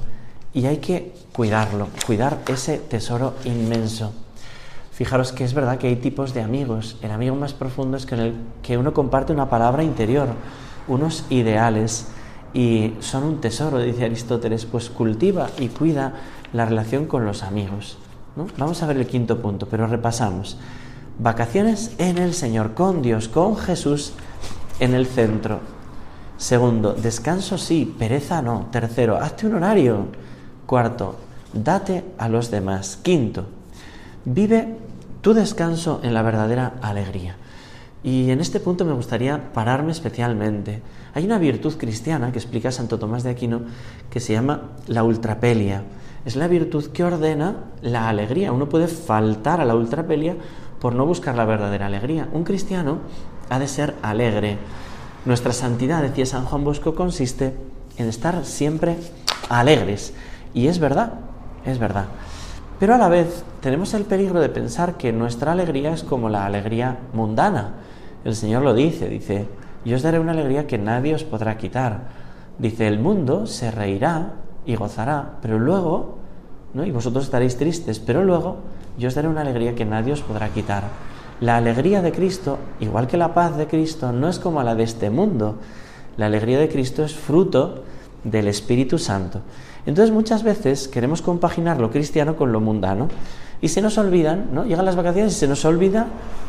y 0.55 0.67
hay 0.67 0.79
que 0.79 1.15
cuidarlo, 1.33 1.89
cuidar 2.07 2.39
ese 2.49 2.79
tesoro 2.79 3.35
inmenso. 3.45 4.13
Fijaros 4.93 5.33
que 5.33 5.45
es 5.45 5.53
verdad 5.53 5.77
que 5.77 5.89
hay 5.89 5.97
tipos 5.97 6.33
de 6.33 6.41
amigos. 6.41 6.97
El 7.03 7.11
amigo 7.11 7.37
más 7.37 7.53
profundo 7.53 7.99
es 7.99 8.07
con 8.07 8.19
el 8.19 8.35
que 8.63 8.79
uno 8.79 8.95
comparte 8.95 9.33
una 9.33 9.51
palabra 9.51 9.83
interior, 9.85 10.29
unos 10.89 11.27
ideales, 11.29 12.07
y 12.55 12.95
son 13.01 13.25
un 13.25 13.41
tesoro, 13.43 13.79
dice 13.81 14.07
Aristóteles, 14.07 14.65
pues 14.65 14.89
cultiva 14.89 15.51
y 15.59 15.69
cuida 15.69 16.15
la 16.55 16.65
relación 16.65 17.05
con 17.05 17.27
los 17.27 17.43
amigos. 17.43 17.99
Vamos 18.57 18.83
a 18.83 18.87
ver 18.87 18.97
el 18.97 19.07
quinto 19.07 19.43
punto, 19.43 19.67
pero 19.69 19.87
repasamos. 19.87 20.57
Vacaciones 21.19 21.95
en 21.99 22.17
el 22.17 22.33
Señor, 22.33 22.73
con 22.73 23.03
Dios, 23.03 23.29
con 23.29 23.59
Jesús 23.59 24.15
en 24.81 24.95
el 24.95 25.07
centro. 25.07 25.61
Segundo, 26.37 26.93
descanso 26.93 27.57
sí, 27.57 27.95
pereza 27.99 28.43
no. 28.43 28.69
Tercero, 28.71 29.17
hazte 29.17 29.47
un 29.47 29.55
horario. 29.55 30.07
Cuarto, 30.67 31.17
date 31.53 32.05
a 32.19 32.29
los 32.29 32.51
demás. 32.51 32.99
Quinto, 33.03 33.47
vive 34.25 34.77
tu 35.23 35.33
descanso 35.33 36.01
en 36.03 36.13
la 36.13 36.23
verdadera 36.23 36.75
alegría. 36.83 37.37
Y 38.05 38.31
en 38.31 38.41
este 38.41 38.61
punto 38.61 38.85
me 38.85 38.93
gustaría 38.93 39.53
pararme 39.53 39.93
especialmente. 39.93 40.83
Hay 41.15 41.25
una 41.25 41.39
virtud 41.39 41.75
cristiana 41.77 42.31
que 42.31 42.39
explica 42.39 42.71
Santo 42.71 42.99
Tomás 42.99 43.25
de 43.25 43.31
Aquino 43.31 43.63
que 44.11 44.21
se 44.21 44.35
llama 44.35 44.73
la 44.87 45.03
ultrapelia. 45.03 45.83
Es 46.25 46.37
la 46.37 46.49
virtud 46.49 46.89
que 46.93 47.03
ordena 47.03 47.65
la 47.81 48.09
alegría. 48.09 48.53
Uno 48.53 48.69
puede 48.69 48.89
faltar 48.89 49.61
a 49.61 49.65
la 49.65 49.75
ultrapelia 49.75 50.37
por 50.81 50.95
no 50.95 51.07
buscar 51.07 51.35
la 51.35 51.47
verdadera 51.47 51.87
alegría. 51.87 52.29
Un 52.33 52.45
cristiano 52.45 52.99
ha 53.49 53.59
de 53.59 53.69
ser 53.69 53.95
alegre. 54.03 54.59
Nuestra 55.27 55.53
santidad, 55.53 56.03
decía 56.03 56.25
San 56.25 56.45
Juan 56.45 56.63
Bosco, 56.63 56.95
consiste 56.95 57.53
en 57.99 58.09
estar 58.09 58.45
siempre 58.45 58.97
alegres. 59.49 60.15
Y 60.55 60.69
es 60.69 60.79
verdad, 60.79 61.15
es 61.65 61.81
verdad. 61.81 62.05
Pero 62.79 62.95
a 62.95 62.99
la 62.99 63.09
vez 63.09 63.43
tenemos 63.61 63.93
el 63.95 64.05
peligro 64.05 64.41
de 64.41 64.49
pensar 64.49 64.97
que 64.97 65.13
nuestra 65.13 65.51
alegría 65.51 65.93
es 65.93 66.05
como 66.05 66.29
la 66.29 66.47
alegría 66.47 66.99
mundana. 67.13 67.75
El 68.25 68.37
Señor 68.37 68.63
lo 68.63 68.73
dice, 68.73 69.09
dice, 69.09 69.49
yo 69.85 69.97
os 69.97 70.03
daré 70.03 70.21
una 70.21 70.31
alegría 70.31 70.69
que 70.69 70.79
nadie 70.79 71.17
os 71.17 71.25
podrá 71.25 71.59
quitar. 71.59 72.03
Dice, 72.59 72.87
el 72.87 73.01
mundo 73.01 73.49
se 73.49 73.73
reirá 73.73 74.35
y 74.65 74.77
gozará, 74.77 75.39
pero 75.43 75.59
luego, 75.59 76.19
¿no? 76.73 76.85
y 76.85 76.93
vosotros 76.93 77.25
estaréis 77.25 77.57
tristes, 77.57 77.99
pero 77.99 78.23
luego 78.23 78.59
yo 78.97 79.09
os 79.09 79.15
daré 79.17 79.27
una 79.27 79.41
alegría 79.41 79.75
que 79.75 79.85
nadie 79.85 80.13
os 80.13 80.23
podrá 80.23 80.51
quitar. 80.51 80.85
La 81.41 81.57
alegría 81.57 82.03
de 82.03 82.13
Cristo, 82.13 82.59
igual 82.81 83.07
que 83.07 83.17
la 83.17 83.35
paz 83.35 83.57
de 83.57 83.67
Cristo, 83.67 84.13
no 84.13 84.29
es 84.29 84.39
como 84.39 84.63
la 84.63 84.75
de 84.75 84.85
este 84.85 85.11
mundo. 85.11 85.57
La 86.17 86.27
alegría 86.27 86.59
de 86.59 86.69
Cristo 86.69 87.05
es 87.05 87.15
fruto 87.15 87.83
del 88.25 88.49
Espíritu 88.49 88.99
Santo. 88.99 89.41
Entonces 89.85 90.13
muchas 90.13 90.43
veces 90.43 90.89
queremos 90.89 91.23
compaginar 91.23 91.79
lo 91.79 91.91
cristiano 91.91 92.37
con 92.37 92.53
lo 92.53 92.61
mundano 92.61 93.09
y 93.61 93.69
se 93.69 93.81
nos 93.81 93.99
olvidan, 93.99 94.49
¿no? 94.53 94.65
Llegan 94.65 94.85
las 94.85 94.97
vacaciones 94.97 95.35
y 95.35 95.39
se 95.39 95.49
nos 95.49 95.65
olvida 95.65 96.07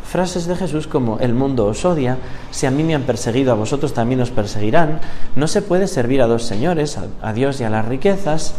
frases 0.07 0.47
de 0.47 0.55
Jesús 0.55 0.87
como 0.87 1.19
el 1.19 1.33
mundo 1.33 1.65
os 1.65 1.83
odia, 1.85 2.17
si 2.51 2.65
a 2.65 2.71
mí 2.71 2.83
me 2.83 2.95
han 2.95 3.03
perseguido, 3.03 3.51
a 3.51 3.55
vosotros 3.55 3.93
también 3.93 4.21
os 4.21 4.31
perseguirán, 4.31 4.99
no 5.35 5.47
se 5.47 5.61
puede 5.61 5.87
servir 5.87 6.21
a 6.21 6.27
dos 6.27 6.43
señores, 6.43 6.97
a, 7.21 7.33
Dios 7.33 7.59
y 7.59 7.65
a 7.65 7.69
las 7.69 7.85
riquezas. 7.85 8.55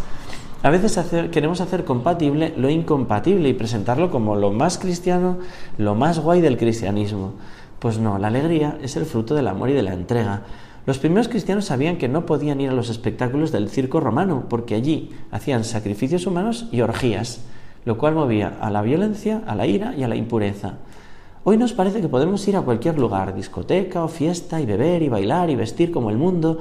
A 0.60 0.70
veces 0.70 0.98
queremos 1.30 1.60
hacer 1.60 1.84
compatible 1.84 2.52
lo 2.56 2.68
incompatible 2.68 3.48
y 3.48 3.54
presentarlo 3.54 4.10
como 4.10 4.34
lo 4.34 4.50
más 4.50 4.76
cristiano, 4.76 5.38
lo 5.76 5.94
más 5.94 6.18
guay 6.18 6.40
del 6.40 6.58
cristianismo. 6.58 7.34
Pues 7.78 7.98
no, 7.98 8.18
la 8.18 8.26
alegría 8.26 8.76
es 8.82 8.96
el 8.96 9.06
fruto 9.06 9.36
del 9.36 9.46
amor 9.46 9.70
y 9.70 9.74
de 9.74 9.84
la 9.84 9.92
entrega. 9.92 10.42
Los 10.84 10.98
primeros 10.98 11.28
cristianos 11.28 11.66
sabían 11.66 11.96
que 11.96 12.08
no 12.08 12.26
podían 12.26 12.60
ir 12.60 12.70
a 12.70 12.74
los 12.74 12.90
espectáculos 12.90 13.52
del 13.52 13.68
circo 13.68 14.00
romano, 14.00 14.46
porque 14.48 14.74
allí 14.74 15.10
hacían 15.30 15.62
sacrificios 15.62 16.26
humanos 16.26 16.66
y 16.72 16.80
orgías, 16.80 17.40
lo 17.84 17.96
cual 17.96 18.16
movía 18.16 18.56
a 18.60 18.70
la 18.70 18.82
violencia, 18.82 19.42
a 19.46 19.54
la 19.54 19.66
ira 19.66 19.94
y 19.96 20.02
a 20.02 20.08
la 20.08 20.16
impureza. 20.16 20.78
Hoy 21.44 21.56
nos 21.56 21.72
parece 21.72 22.00
que 22.00 22.08
podemos 22.08 22.46
ir 22.48 22.56
a 22.56 22.62
cualquier 22.62 22.98
lugar, 22.98 23.34
discoteca 23.34 24.02
o 24.02 24.08
fiesta, 24.08 24.60
y 24.60 24.66
beber 24.66 25.02
y 25.02 25.08
bailar 25.08 25.50
y 25.50 25.56
vestir 25.56 25.92
como 25.92 26.10
el 26.10 26.16
mundo, 26.16 26.58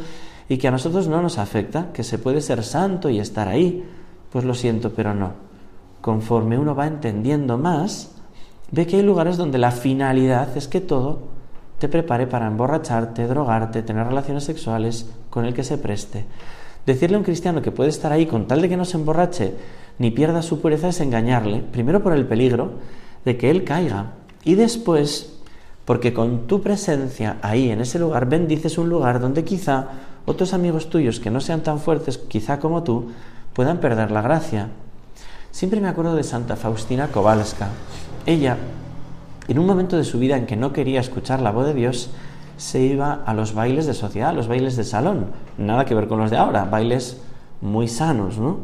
y 0.50 0.58
que 0.58 0.68
a 0.68 0.72
nosotros 0.72 1.08
no 1.08 1.22
nos 1.22 1.38
afecta, 1.38 1.92
que 1.94 2.04
se 2.04 2.18
puede 2.18 2.42
ser 2.42 2.64
santo 2.64 3.10
y 3.10 3.20
estar 3.20 3.48
ahí. 3.48 3.84
Pues 4.32 4.46
lo 4.46 4.54
siento, 4.54 4.92
pero 4.94 5.14
no. 5.14 5.34
Conforme 6.02 6.58
uno 6.58 6.76
va 6.76 6.88
entendiendo 6.88 7.58
más, 7.58 8.12
ve 8.72 8.88
que 8.88 8.98
hay 8.98 9.04
lugares 9.04 9.38
donde 9.38 9.58
la 9.58 9.72
finalidad 9.72 10.56
es 10.56 10.68
que 10.68 10.82
todo 10.82 11.20
te 11.80 11.90
prepare 11.90 12.28
para 12.28 12.48
emborracharte, 12.48 13.28
drogarte, 13.28 13.84
tener 13.84 14.08
relaciones 14.08 14.44
sexuales 14.44 15.10
con 15.30 15.46
el 15.46 15.54
que 15.54 15.64
se 15.64 15.78
preste. 15.78 16.26
Decirle 16.86 17.16
a 17.16 17.20
un 17.20 17.26
cristiano 17.26 17.62
que 17.62 17.72
puede 17.72 17.90
estar 17.90 18.12
ahí 18.12 18.26
con 18.26 18.48
tal 18.48 18.62
de 18.62 18.70
que 18.70 18.78
no 18.78 18.86
se 18.86 18.98
emborrache 18.98 19.54
ni 20.00 20.12
pierda 20.12 20.42
su 20.42 20.62
pureza 20.62 20.90
es 20.90 21.02
engañarle, 21.02 21.60
primero 21.60 22.02
por 22.02 22.14
el 22.14 22.26
peligro 22.26 22.74
de 23.26 23.38
que 23.38 23.50
él 23.50 23.64
caiga 23.64 24.14
y 24.44 24.56
después 24.56 25.34
porque 25.86 26.14
con 26.14 26.48
tu 26.48 26.62
presencia 26.62 27.38
ahí 27.42 27.70
en 27.72 27.82
ese 27.82 28.00
lugar 28.00 28.28
bendices 28.28 28.78
un 28.78 28.90
lugar 28.90 29.20
donde 29.20 29.44
quizá 29.44 29.88
otros 30.28 30.54
amigos 30.54 30.92
tuyos 30.92 31.20
que 31.20 31.32
no 31.32 31.42
sean 31.42 31.64
tan 31.64 31.80
fuertes 31.80 32.20
quizá 32.20 32.60
como 32.60 32.84
tú 32.84 33.10
puedan 33.54 33.80
perder 33.80 34.12
la 34.12 34.22
gracia. 34.22 34.68
Siempre 35.50 35.82
me 35.82 35.88
acuerdo 35.88 36.16
de 36.16 36.24
Santa 36.24 36.56
Faustina 36.56 37.08
Kowalska. 37.08 37.70
Ella 38.28 38.58
en 39.48 39.60
un 39.60 39.66
momento 39.66 39.98
de 39.98 40.04
su 40.04 40.20
vida 40.20 40.38
en 40.38 40.46
que 40.46 40.58
no 40.58 40.74
quería 40.74 41.00
escuchar 41.00 41.42
la 41.42 41.52
voz 41.52 41.66
de 41.68 41.74
Dios, 41.74 42.10
se 42.58 42.82
iba 42.82 43.14
a 43.26 43.34
los 43.34 43.54
bailes 43.54 43.86
de 43.86 43.94
sociedad, 43.94 44.30
a 44.30 44.34
los 44.34 44.48
bailes 44.48 44.76
de 44.76 44.84
salón. 44.84 45.28
Nada 45.58 45.86
que 45.86 45.96
ver 45.96 46.08
con 46.08 46.20
los 46.20 46.32
de 46.32 46.38
ahora, 46.38 46.66
bailes 46.66 47.22
muy 47.62 47.88
sanos, 47.88 48.38
¿no? 48.38 48.60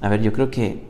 A 0.00 0.08
ver, 0.08 0.22
yo 0.22 0.32
creo 0.32 0.50
que 0.50 0.86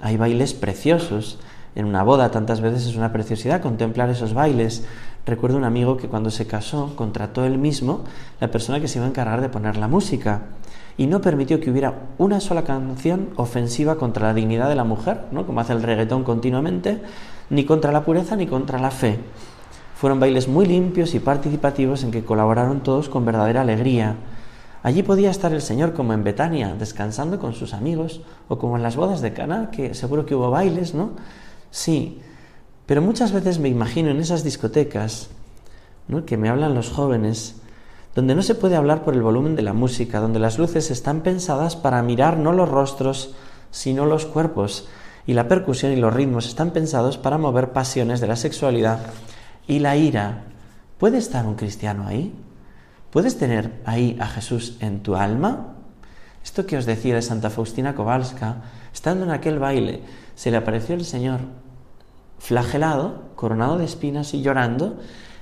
hay 0.00 0.16
bailes 0.16 0.52
preciosos. 0.54 1.38
En 1.74 1.86
una 1.86 2.02
boda 2.02 2.30
tantas 2.30 2.60
veces 2.60 2.86
es 2.86 2.96
una 2.96 3.12
preciosidad 3.12 3.62
contemplar 3.62 4.10
esos 4.10 4.34
bailes. 4.34 4.84
Recuerdo 5.24 5.56
un 5.56 5.64
amigo 5.64 5.96
que 5.96 6.08
cuando 6.08 6.30
se 6.30 6.46
casó 6.46 6.94
contrató 6.96 7.44
él 7.44 7.56
mismo 7.56 8.04
la 8.40 8.50
persona 8.50 8.80
que 8.80 8.88
se 8.88 8.98
iba 8.98 9.06
a 9.06 9.10
encargar 9.10 9.40
de 9.40 9.48
poner 9.48 9.76
la 9.76 9.88
música 9.88 10.42
y 10.98 11.06
no 11.06 11.20
permitió 11.20 11.60
que 11.60 11.70
hubiera 11.70 11.94
una 12.18 12.40
sola 12.40 12.64
canción 12.64 13.30
ofensiva 13.36 13.96
contra 13.96 14.28
la 14.28 14.34
dignidad 14.34 14.68
de 14.68 14.74
la 14.74 14.84
mujer, 14.84 15.22
¿no? 15.32 15.46
como 15.46 15.60
hace 15.60 15.72
el 15.72 15.82
reggaetón 15.82 16.24
continuamente, 16.24 17.00
ni 17.48 17.64
contra 17.64 17.92
la 17.92 18.04
pureza 18.04 18.36
ni 18.36 18.46
contra 18.46 18.78
la 18.78 18.90
fe. 18.90 19.18
Fueron 19.94 20.20
bailes 20.20 20.48
muy 20.48 20.66
limpios 20.66 21.14
y 21.14 21.20
participativos 21.20 22.02
en 22.02 22.10
que 22.10 22.24
colaboraron 22.24 22.82
todos 22.82 23.08
con 23.08 23.24
verdadera 23.24 23.62
alegría. 23.62 24.16
Allí 24.82 25.04
podía 25.04 25.30
estar 25.30 25.52
el 25.52 25.62
Señor 25.62 25.94
como 25.94 26.12
en 26.12 26.24
Betania, 26.24 26.74
descansando 26.76 27.38
con 27.38 27.54
sus 27.54 27.72
amigos, 27.72 28.20
o 28.48 28.58
como 28.58 28.76
en 28.76 28.82
las 28.82 28.96
bodas 28.96 29.20
de 29.20 29.32
Cana, 29.32 29.70
que 29.70 29.94
seguro 29.94 30.26
que 30.26 30.34
hubo 30.34 30.50
bailes, 30.50 30.92
¿no? 30.92 31.12
Sí, 31.72 32.20
pero 32.84 33.00
muchas 33.00 33.32
veces 33.32 33.58
me 33.58 33.70
imagino 33.70 34.10
en 34.10 34.20
esas 34.20 34.44
discotecas, 34.44 35.30
¿no? 36.06 36.26
que 36.26 36.36
me 36.36 36.50
hablan 36.50 36.74
los 36.74 36.90
jóvenes, 36.90 37.56
donde 38.14 38.34
no 38.34 38.42
se 38.42 38.54
puede 38.54 38.76
hablar 38.76 39.04
por 39.04 39.14
el 39.14 39.22
volumen 39.22 39.56
de 39.56 39.62
la 39.62 39.72
música, 39.72 40.20
donde 40.20 40.38
las 40.38 40.58
luces 40.58 40.90
están 40.90 41.22
pensadas 41.22 41.74
para 41.74 42.02
mirar 42.02 42.36
no 42.36 42.52
los 42.52 42.68
rostros, 42.68 43.34
sino 43.70 44.06
los 44.06 44.26
cuerpos, 44.26 44.88
Y 45.24 45.34
la 45.34 45.46
percusión 45.46 45.92
y 45.92 45.96
los 45.96 46.12
ritmos 46.12 46.46
están 46.46 46.72
pensados 46.72 47.16
para 47.16 47.38
mover 47.38 47.70
pasiones 47.70 48.20
de 48.20 48.26
la 48.26 48.34
sexualidad 48.34 49.06
y 49.68 49.78
la 49.78 49.96
ira. 49.96 50.46
¿Puede 50.98 51.18
estar 51.18 51.46
un 51.46 51.54
cristiano 51.54 52.08
ahí? 52.08 52.34
¿Puedes 53.12 53.38
tener 53.38 53.80
ahí 53.86 54.16
a 54.18 54.26
Jesús 54.26 54.76
en 54.80 55.00
tu 55.00 55.14
alma? 55.14 55.76
Esto 56.42 56.66
que 56.66 56.76
os 56.76 56.86
decía 56.86 57.14
de 57.14 57.22
Santa 57.22 57.50
Faustina 57.50 57.94
Kowalska, 57.94 58.62
estando 58.92 59.24
en 59.24 59.30
aquel 59.30 59.60
baile, 59.60 60.02
se 60.34 60.50
le 60.50 60.56
apareció 60.56 60.96
el 60.96 61.04
Señor 61.04 61.61
flagelado, 62.42 63.22
coronado 63.36 63.78
de 63.78 63.84
espinas 63.84 64.34
y 64.34 64.42
llorando, 64.42 64.98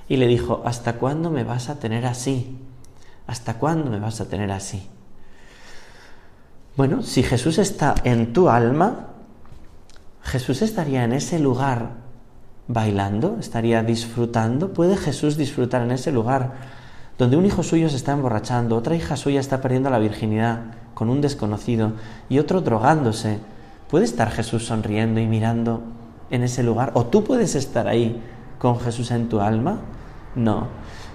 y 0.07 0.17
le 0.17 0.27
dijo, 0.27 0.61
¿hasta 0.65 0.93
cuándo 0.93 1.31
me 1.31 1.43
vas 1.43 1.69
a 1.69 1.79
tener 1.79 2.05
así? 2.05 2.59
¿Hasta 3.25 3.55
cuándo 3.55 3.89
me 3.89 3.99
vas 3.99 4.21
a 4.21 4.25
tener 4.25 4.51
así? 4.51 4.87
Bueno, 6.77 7.01
si 7.01 7.23
Jesús 7.23 7.57
está 7.57 7.95
en 8.03 8.33
tu 8.33 8.49
alma, 8.49 9.07
Jesús 10.21 10.61
estaría 10.61 11.03
en 11.03 11.13
ese 11.13 11.39
lugar 11.39 11.89
bailando, 12.67 13.37
estaría 13.39 13.81
disfrutando. 13.81 14.71
¿Puede 14.71 14.95
Jesús 14.95 15.37
disfrutar 15.37 15.81
en 15.81 15.91
ese 15.91 16.11
lugar 16.11 16.53
donde 17.17 17.35
un 17.35 17.47
hijo 17.47 17.63
suyo 17.63 17.89
se 17.89 17.95
está 17.95 18.11
emborrachando, 18.11 18.77
otra 18.77 18.95
hija 18.95 19.17
suya 19.17 19.39
está 19.39 19.59
perdiendo 19.59 19.89
la 19.89 19.97
virginidad 19.97 20.65
con 20.93 21.09
un 21.09 21.19
desconocido 21.19 21.93
y 22.29 22.37
otro 22.37 22.61
drogándose? 22.61 23.39
¿Puede 23.89 24.05
estar 24.05 24.29
Jesús 24.29 24.65
sonriendo 24.65 25.19
y 25.19 25.25
mirando 25.25 25.81
en 26.31 26.43
ese 26.43 26.63
lugar? 26.63 26.91
¿O 26.95 27.05
tú 27.05 27.23
puedes 27.23 27.55
estar 27.55 27.87
ahí 27.87 28.21
con 28.57 28.79
Jesús 28.79 29.11
en 29.11 29.29
tu 29.29 29.41
alma? 29.41 29.81
No. 30.35 30.67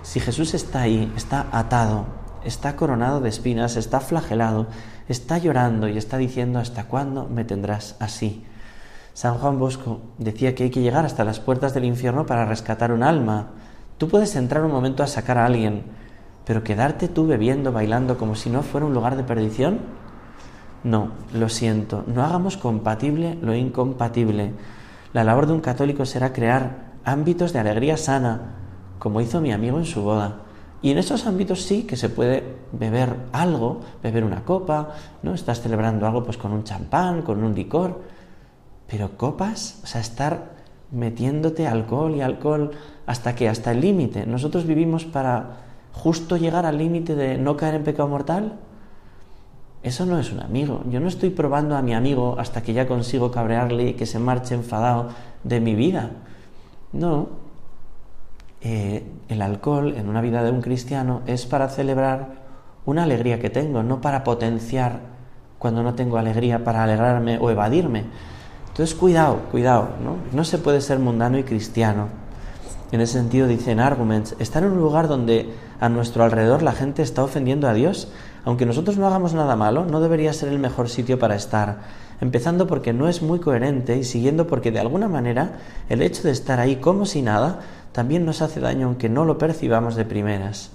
Si 0.03 0.21
Jesús 0.21 0.55
está 0.55 0.83
ahí, 0.83 1.13
está 1.17 1.47
atado, 1.51 2.07
está 2.45 2.77
coronado 2.77 3.21
de 3.21 3.29
espinas, 3.29 3.77
está 3.77 4.01
flagelado, 4.01 4.67
está 5.09 5.39
llorando 5.39 5.89
y 5.89 5.99
está 5.99 6.17
diciendo, 6.17 6.59
¿hasta 6.59 6.85
cuándo 6.85 7.27
me 7.29 7.45
tendrás 7.45 7.97
así? 7.99 8.45
San 9.15 9.39
Juan 9.39 9.59
Bosco 9.59 10.01
decía 10.19 10.55
que 10.55 10.65
hay 10.65 10.71
que 10.71 10.83
llegar 10.83 11.07
hasta 11.07 11.25
las 11.25 11.41
puertas 11.41 11.73
del 11.73 11.87
infierno 11.87 12.27
para 12.27 12.45
rescatar 12.45 12.93
un 12.93 13.03
alma. 13.03 13.49
Tú 13.99 14.09
puedes 14.09 14.37
entrar 14.37 14.65
un 14.65 14.73
momento 14.73 15.03
a 15.03 15.07
sacar 15.07 15.39
a 15.39 15.47
alguien, 15.47 15.85
pero 16.45 16.63
quedarte 16.63 17.09
tú 17.09 17.27
bebiendo, 17.27 17.73
bailando 17.73 18.19
como 18.19 18.37
si 18.37 18.51
no 18.51 18.63
fuera 18.63 18.87
un 18.87 18.93
lugar 18.93 19.17
de 19.17 19.25
perdición, 19.25 19.81
no, 20.85 21.13
lo 21.33 21.49
siento, 21.49 22.05
no 22.07 22.23
hagamos 22.23 22.57
compatible 22.57 23.37
lo 23.41 23.55
incompatible. 23.55 24.53
La 25.17 25.25
labor 25.25 25.47
de 25.47 25.55
un 25.55 25.61
católico 25.61 26.05
será 26.05 26.35
crear 26.35 26.93
ámbitos 27.03 27.55
de 27.55 27.59
alegría 27.59 27.97
sana, 27.97 28.53
como 28.99 29.23
hizo 29.23 29.41
mi 29.41 29.51
amigo 29.51 29.79
en 29.79 29.87
su 29.87 30.03
boda. 30.03 30.43
Y 30.83 30.91
en 30.91 30.99
esos 30.99 31.27
ámbitos 31.27 31.63
sí 31.63 31.85
que 31.85 31.97
se 31.97 32.11
puede 32.11 32.45
beber 32.73 33.17
algo, 33.33 33.81
beber 34.03 34.25
una 34.25 34.45
copa, 34.45 34.91
¿no? 35.23 35.33
Estás 35.33 35.63
celebrando 35.63 36.07
algo 36.07 36.23
pues 36.23 36.37
con 36.37 36.53
un 36.53 36.65
champán, 36.65 37.23
con 37.23 37.43
un 37.43 37.55
licor, 37.55 38.03
pero 38.87 39.17
copas, 39.17 39.81
o 39.85 39.87
sea, 39.87 40.03
estar 40.03 40.51
metiéndote 40.91 41.67
alcohol 41.67 42.15
y 42.15 42.21
alcohol 42.21 42.73
hasta 43.07 43.35
que 43.35 43.49
hasta 43.49 43.71
el 43.71 43.81
límite. 43.81 44.27
Nosotros 44.27 44.67
vivimos 44.67 45.07
para 45.07 45.61
justo 45.95 46.37
llegar 46.37 46.67
al 46.67 46.77
límite 46.77 47.15
de 47.15 47.39
no 47.39 47.57
caer 47.57 47.77
en 47.77 47.85
pecado 47.85 48.11
mortal. 48.11 48.59
Eso 49.87 50.05
no 50.05 50.19
es 50.19 50.33
un 50.33 50.41
amigo. 50.41 50.83
Yo 50.91 50.99
no 50.99 51.07
estoy 51.07 51.31
probando 51.31 51.77
a 51.77 51.81
mi 51.81 51.95
amigo 51.95 52.35
hasta 52.41 52.61
que 52.61 52.73
ya 52.73 52.89
consigo 52.89 53.31
cabrearle 53.31 53.91
y 53.91 53.93
que 53.93 54.05
se 54.05 54.19
marche 54.19 54.57
enfadado 54.57 55.11
de 55.45 55.61
mi 55.61 55.77
vida. 55.77 56.11
No, 56.93 57.29
eh, 58.63 59.05
el 59.29 59.43
alcohol 59.43 59.95
en 59.97 60.09
una 60.09 60.21
vida 60.23 60.43
de 60.43 60.51
un 60.51 60.61
cristiano 60.61 61.23
es 61.27 61.47
para 61.47 61.69
celebrar 61.69 62.31
una 62.85 63.05
alegría 63.05 63.39
que 63.39 63.49
tengo, 63.49 63.85
no 63.85 64.01
para 64.01 64.25
potenciar 64.25 64.99
cuando 65.61 65.85
no 65.85 65.95
tengo 65.95 66.19
alegría, 66.19 66.65
para 66.65 66.83
alegrarme 66.83 67.39
o 67.39 67.49
evadirme. 67.51 68.07
Entonces, 68.67 68.93
cuidado, 68.97 69.43
cuidado, 69.53 69.91
¿no? 70.03 70.17
No 70.37 70.43
se 70.43 70.59
puede 70.59 70.81
ser 70.81 70.99
mundano 70.99 71.39
y 71.39 71.45
cristiano. 71.45 72.09
En 72.91 73.01
ese 73.01 73.13
sentido, 73.13 73.47
dicen 73.47 73.79
Arguments, 73.79 74.35
estar 74.41 74.65
en 74.65 74.73
un 74.73 74.81
lugar 74.81 75.07
donde 75.07 75.55
a 75.79 75.89
nuestro 75.89 76.25
alrededor 76.25 76.63
la 76.63 76.73
gente 76.73 77.03
está 77.03 77.23
ofendiendo 77.23 77.69
a 77.69 77.75
Dios, 77.75 78.09
aunque 78.47 78.65
nosotros 78.65 78.97
no 78.97 79.09
hagamos 79.09 79.35
nada 79.35 79.57
malo, 79.57 79.85
no 79.85 80.01
debería 80.01 80.33
ser 80.33 80.51
el 80.51 80.61
mejor 80.61 80.89
sitio 80.89 81.19
para 81.19 81.35
estar. 81.35 81.81
Empezando 82.21 82.69
porque 82.69 82.93
no 82.93 83.09
es 83.09 83.21
muy 83.21 83.41
coherente 83.41 83.97
y 83.97 84.05
siguiendo 84.05 84.47
porque 84.47 84.71
de 84.71 84.79
alguna 84.79 85.09
manera 85.09 85.59
el 85.89 86.01
hecho 86.01 86.23
de 86.23 86.31
estar 86.31 86.61
ahí 86.61 86.77
como 86.77 87.07
si 87.07 87.23
nada 87.23 87.59
también 87.91 88.25
nos 88.25 88.43
hace 88.43 88.61
daño 88.61 88.87
aunque 88.87 89.09
no 89.09 89.25
lo 89.25 89.37
percibamos 89.37 89.97
de 89.97 90.05
primeras. 90.05 90.71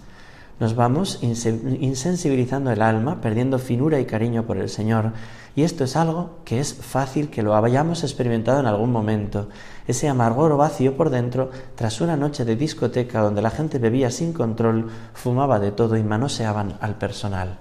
Nos 0.62 0.76
vamos 0.76 1.18
insensibilizando 1.24 2.70
el 2.70 2.84
alma, 2.84 3.20
perdiendo 3.20 3.58
finura 3.58 4.00
y 4.00 4.06
cariño 4.06 4.44
por 4.44 4.60
el 4.60 4.70
Señor. 4.70 5.12
Y 5.56 5.64
esto 5.64 5.86
es 5.86 5.96
algo 5.96 6.38
que 6.46 6.60
es 6.60 6.76
fácil 6.76 7.32
que 7.32 7.42
lo 7.42 7.56
hayamos 7.56 8.04
experimentado 8.04 8.60
en 8.60 8.68
algún 8.68 8.92
momento. 8.92 9.50
Ese 9.88 10.08
amargor 10.08 10.56
vacío 10.56 10.96
por 10.96 11.10
dentro 11.10 11.50
tras 11.74 12.00
una 12.00 12.16
noche 12.16 12.46
de 12.46 12.56
discoteca 12.56 13.22
donde 13.22 13.42
la 13.42 13.50
gente 13.50 13.80
bebía 13.80 14.12
sin 14.12 14.34
control, 14.34 14.92
fumaba 15.16 15.60
de 15.60 15.72
todo 15.72 15.98
y 15.98 16.04
manoseaban 16.04 16.78
al 16.80 16.94
personal. 16.94 17.58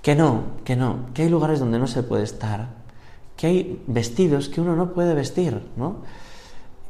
Que 0.00 0.14
no, 0.14 0.44
que 0.64 0.76
no, 0.76 1.00
que 1.12 1.24
hay 1.24 1.28
lugares 1.28 1.60
donde 1.60 1.78
no 1.78 1.86
se 1.86 2.02
puede 2.02 2.22
estar, 2.22 2.68
que 3.36 3.46
hay 3.46 3.82
vestidos 3.86 4.48
que 4.48 4.62
uno 4.62 4.74
no 4.74 4.94
puede 4.94 5.12
vestir, 5.12 5.60
¿no? 5.76 5.96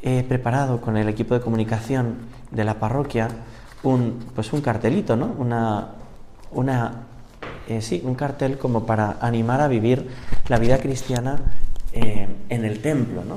he 0.03 0.23
preparado 0.23 0.81
con 0.81 0.97
el 0.97 1.09
equipo 1.09 1.35
de 1.35 1.41
comunicación 1.41 2.19
de 2.53 2.65
la 2.65 2.79
parroquia 2.79 3.29
un, 3.83 4.25
pues 4.35 4.53
un 4.53 4.61
cartelito, 4.61 5.17
¿no? 5.17 5.35
Una, 5.39 5.89
una 6.53 7.07
eh, 7.69 7.81
sí, 7.81 8.03
un 8.05 8.15
cartel 8.15 8.59
como 8.59 8.85
para 8.85 9.17
animar 9.21 9.61
a 9.61 9.69
vivir 9.69 10.09
la 10.49 10.59
vida 10.59 10.79
cristiana 10.79 11.39
eh, 11.93 12.29
en 12.49 12.65
el 12.65 12.81
templo, 12.81 13.23
¿no? 13.25 13.37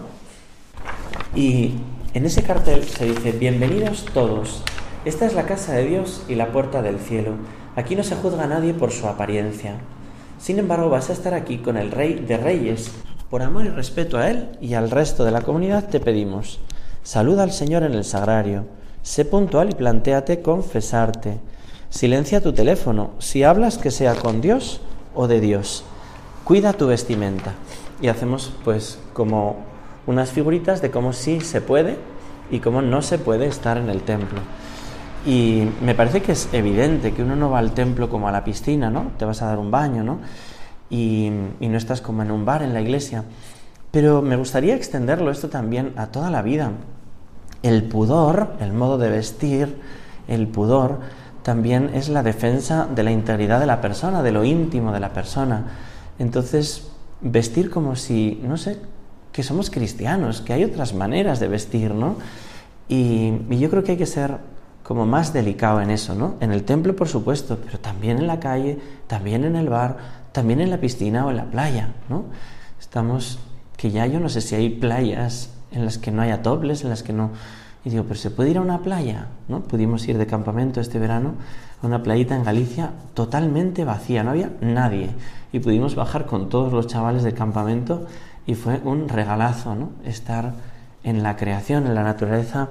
Y 1.36 1.76
en 2.14 2.26
ese 2.26 2.44
cartel 2.44 2.84
se 2.84 3.06
dice, 3.06 3.32
bienvenidos 3.32 4.06
todos, 4.14 4.64
esta 5.06 5.26
es 5.26 5.34
la 5.34 5.46
casa 5.46 5.74
de 5.74 5.86
Dios 5.86 6.24
y 6.28 6.36
la 6.36 6.52
puerta 6.52 6.82
del 6.82 7.00
cielo. 7.00 7.34
Aquí 7.76 7.96
no 7.96 8.04
se 8.04 8.16
juzga 8.16 8.44
a 8.44 8.48
nadie 8.48 8.74
por 8.74 8.92
su 8.92 9.08
apariencia. 9.08 9.78
Sin 10.40 10.60
embargo, 10.60 10.90
vas 10.90 11.10
a 11.10 11.14
estar 11.14 11.34
aquí 11.34 11.60
con 11.60 11.78
el 11.78 11.92
Rey 11.92 12.16
de 12.16 12.38
Reyes 12.38 12.92
por 13.30 13.42
amor 13.42 13.66
y 13.66 13.70
respeto 13.70 14.18
a 14.18 14.30
Él 14.30 14.50
y 14.62 14.76
al 14.76 14.92
resto 14.92 15.26
de 15.26 15.32
la 15.32 15.42
comunidad 15.42 15.90
te 15.90 16.00
pedimos, 16.00 16.60
saluda 17.02 17.44
al 17.44 17.52
Señor 17.52 17.84
en 17.84 17.94
el 17.94 18.04
sagrario, 18.04 18.66
sé 19.04 19.26
puntual 19.26 19.70
y 19.70 19.76
plantéate 19.76 20.42
confesarte, 20.42 21.38
silencia 21.92 22.42
tu 22.42 22.54
teléfono, 22.54 23.12
si 23.20 23.44
hablas 23.44 23.78
que 23.78 23.92
sea 23.92 24.16
con 24.16 24.42
Dios 24.42 24.82
o 25.14 25.28
de 25.28 25.40
Dios, 25.40 25.86
cuida 26.44 26.74
tu 26.74 26.88
vestimenta. 26.88 27.54
Y 28.02 28.08
hacemos 28.08 28.52
pues 28.64 28.98
como 29.14 29.58
unas 30.08 30.32
figuritas 30.32 30.82
de 30.82 30.90
cómo 30.90 31.14
sí 31.14 31.40
se 31.42 31.62
puede 31.62 31.98
y 32.50 32.60
cómo 32.60 32.82
no 32.82 33.04
se 33.04 33.20
puede 33.20 33.46
estar 33.46 33.78
en 33.78 33.90
el 33.90 34.02
templo. 34.02 34.40
Y 35.28 35.70
me 35.82 35.94
parece 35.94 36.24
que 36.24 36.32
es 36.32 36.50
evidente 36.52 37.14
que 37.14 37.22
uno 37.22 37.36
no 37.36 37.52
va 37.52 37.60
al 37.60 37.74
templo 37.74 38.10
como 38.10 38.28
a 38.28 38.32
la 38.32 38.44
piscina, 38.44 38.90
¿no? 38.90 39.12
Te 39.20 39.26
vas 39.26 39.44
a 39.44 39.46
dar 39.46 39.60
un 39.60 39.70
baño, 39.70 40.04
¿no? 40.04 40.20
y, 40.94 41.32
no 41.60 41.78
estás 41.78 42.02
como 42.02 42.22
en 42.22 42.32
un 42.32 42.46
bar 42.46 42.62
en 42.62 42.74
la 42.74 42.82
iglesia. 42.82 43.24
Pero 43.92 44.22
me 44.22 44.36
gustaría 44.36 44.76
extenderlo 44.76 45.32
esto 45.32 45.50
también 45.50 45.94
a 45.98 46.08
toda 46.08 46.30
la 46.30 46.42
vida. 46.42 46.72
El 47.64 47.84
pudor, 47.84 48.54
el 48.60 48.74
modo 48.74 48.98
de 48.98 49.10
vestir, 49.10 49.80
el 50.28 50.48
pudor, 50.48 51.00
también 51.44 51.92
es 51.94 52.10
la 52.10 52.24
defensa 52.24 52.88
de 52.94 53.04
la 53.04 53.12
integridad 53.12 53.60
de 53.60 53.66
la 53.66 53.82
persona, 53.82 54.22
de 54.22 54.32
lo 54.32 54.44
íntimo 54.44 54.92
de 54.94 55.00
la 55.00 55.14
persona. 55.14 55.66
Entonces, 56.20 56.88
vestir 57.22 57.70
como 57.70 57.96
si, 57.96 58.42
no 58.44 58.58
sé, 58.58 58.78
que 59.32 59.44
somos 59.44 59.70
cristianos, 59.70 60.42
que 60.42 60.54
hay 60.54 60.64
otras 60.64 60.94
maneras 60.94 61.40
de 61.40 61.48
vestir, 61.48 61.94
¿no? 61.94 62.16
Y, 62.88 63.34
y, 63.50 63.60
yo 63.60 63.70
creo 63.70 63.84
que 63.84 63.94
hay 63.94 63.98
que 63.98 64.06
ser 64.06 64.38
como 64.84 65.06
más 65.06 65.34
delicado 65.34 65.82
en 65.82 65.90
eso, 65.90 66.14
¿no? 66.14 66.36
En 66.40 66.52
el 66.52 66.64
templo, 66.64 66.96
por 66.96 67.08
supuesto, 67.08 67.58
pero 67.64 67.80
también 67.80 68.18
en 68.18 68.28
la 68.28 68.40
calle, 68.40 68.78
también 69.08 69.44
en 69.44 69.56
el 69.56 69.70
bar, 69.70 69.98
también 70.32 70.62
en 70.62 70.70
la 70.70 70.78
piscina 70.78 71.26
o 71.26 71.32
en 71.32 71.38
la 71.38 71.46
playa, 71.46 71.94
¿no? 72.10 72.26
Estamos, 72.80 73.40
que 73.78 73.92
ya 73.92 74.06
yo 74.06 74.20
no 74.20 74.30
sé 74.30 74.42
si 74.42 74.56
hay 74.56 74.70
playas 74.70 75.50
en 75.74 75.86
las 75.86 75.98
que 75.98 76.12
no 76.12 76.22
haya 76.22 76.42
tobles, 76.42 76.84
en 76.84 76.90
las 76.90 77.04
que 77.04 77.14
no... 77.14 77.32
Y 77.86 77.90
digo, 77.90 78.04
pero 78.04 78.16
se 78.16 78.32
puede 78.32 78.52
ir 78.52 78.58
a 78.58 78.62
una 78.62 78.82
playa, 78.82 79.28
¿no? 79.50 79.62
Pudimos 79.62 80.08
ir 80.08 80.18
de 80.18 80.26
campamento 80.26 80.80
este 80.80 81.00
verano 81.00 81.34
a 81.82 81.88
una 81.88 82.02
playita 82.02 82.36
en 82.36 82.44
Galicia 82.44 82.92
totalmente 83.14 83.84
vacía, 83.84 84.24
no 84.24 84.32
había 84.32 84.52
nadie. 84.62 85.10
Y 85.52 85.60
pudimos 85.60 85.96
bajar 85.96 86.26
con 86.26 86.48
todos 86.48 86.72
los 86.72 86.88
chavales 86.88 87.24
del 87.24 87.34
campamento 87.34 88.06
y 88.46 88.56
fue 88.56 88.80
un 88.86 89.10
regalazo, 89.10 89.76
¿no? 89.76 89.90
Estar 90.06 90.54
en 91.04 91.24
la 91.24 91.36
creación, 91.36 91.86
en 91.86 91.96
la 91.96 92.04
naturaleza, 92.04 92.70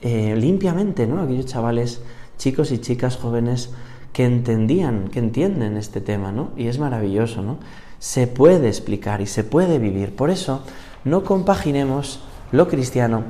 eh, 0.00 0.34
limpiamente, 0.36 1.06
¿no? 1.06 1.22
Aquellos 1.22 1.46
chavales, 1.46 2.02
chicos 2.36 2.72
y 2.72 2.78
chicas 2.78 3.16
jóvenes 3.16 3.70
que 4.12 4.24
entendían, 4.24 5.08
que 5.08 5.20
entienden 5.20 5.76
este 5.76 6.00
tema, 6.00 6.32
¿no? 6.32 6.50
Y 6.56 6.66
es 6.66 6.78
maravilloso, 6.78 7.42
¿no? 7.42 7.58
Se 7.98 8.26
puede 8.26 8.68
explicar 8.68 9.20
y 9.20 9.26
se 9.26 9.44
puede 9.44 9.78
vivir. 9.78 10.14
Por 10.14 10.30
eso, 10.30 10.62
no 11.04 11.24
compaginemos 11.24 12.20
lo 12.52 12.68
cristiano 12.68 13.24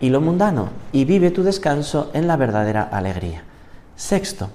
y 0.00 0.10
lo 0.10 0.20
mundano 0.20 0.70
y 0.92 1.04
vive 1.04 1.30
tu 1.30 1.42
descanso 1.42 2.10
en 2.12 2.26
la 2.26 2.36
verdadera 2.36 2.82
alegría. 2.82 3.44
Sexto, 3.96 4.50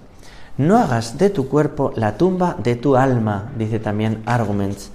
no 0.58 0.78
hagas 0.78 1.18
de 1.18 1.30
tu 1.30 1.48
cuerpo 1.48 1.92
la 1.96 2.18
tumba 2.18 2.56
de 2.62 2.76
tu 2.76 2.96
alma, 2.96 3.52
dice 3.58 3.80
también 3.80 4.24
Arguments. 4.26 4.92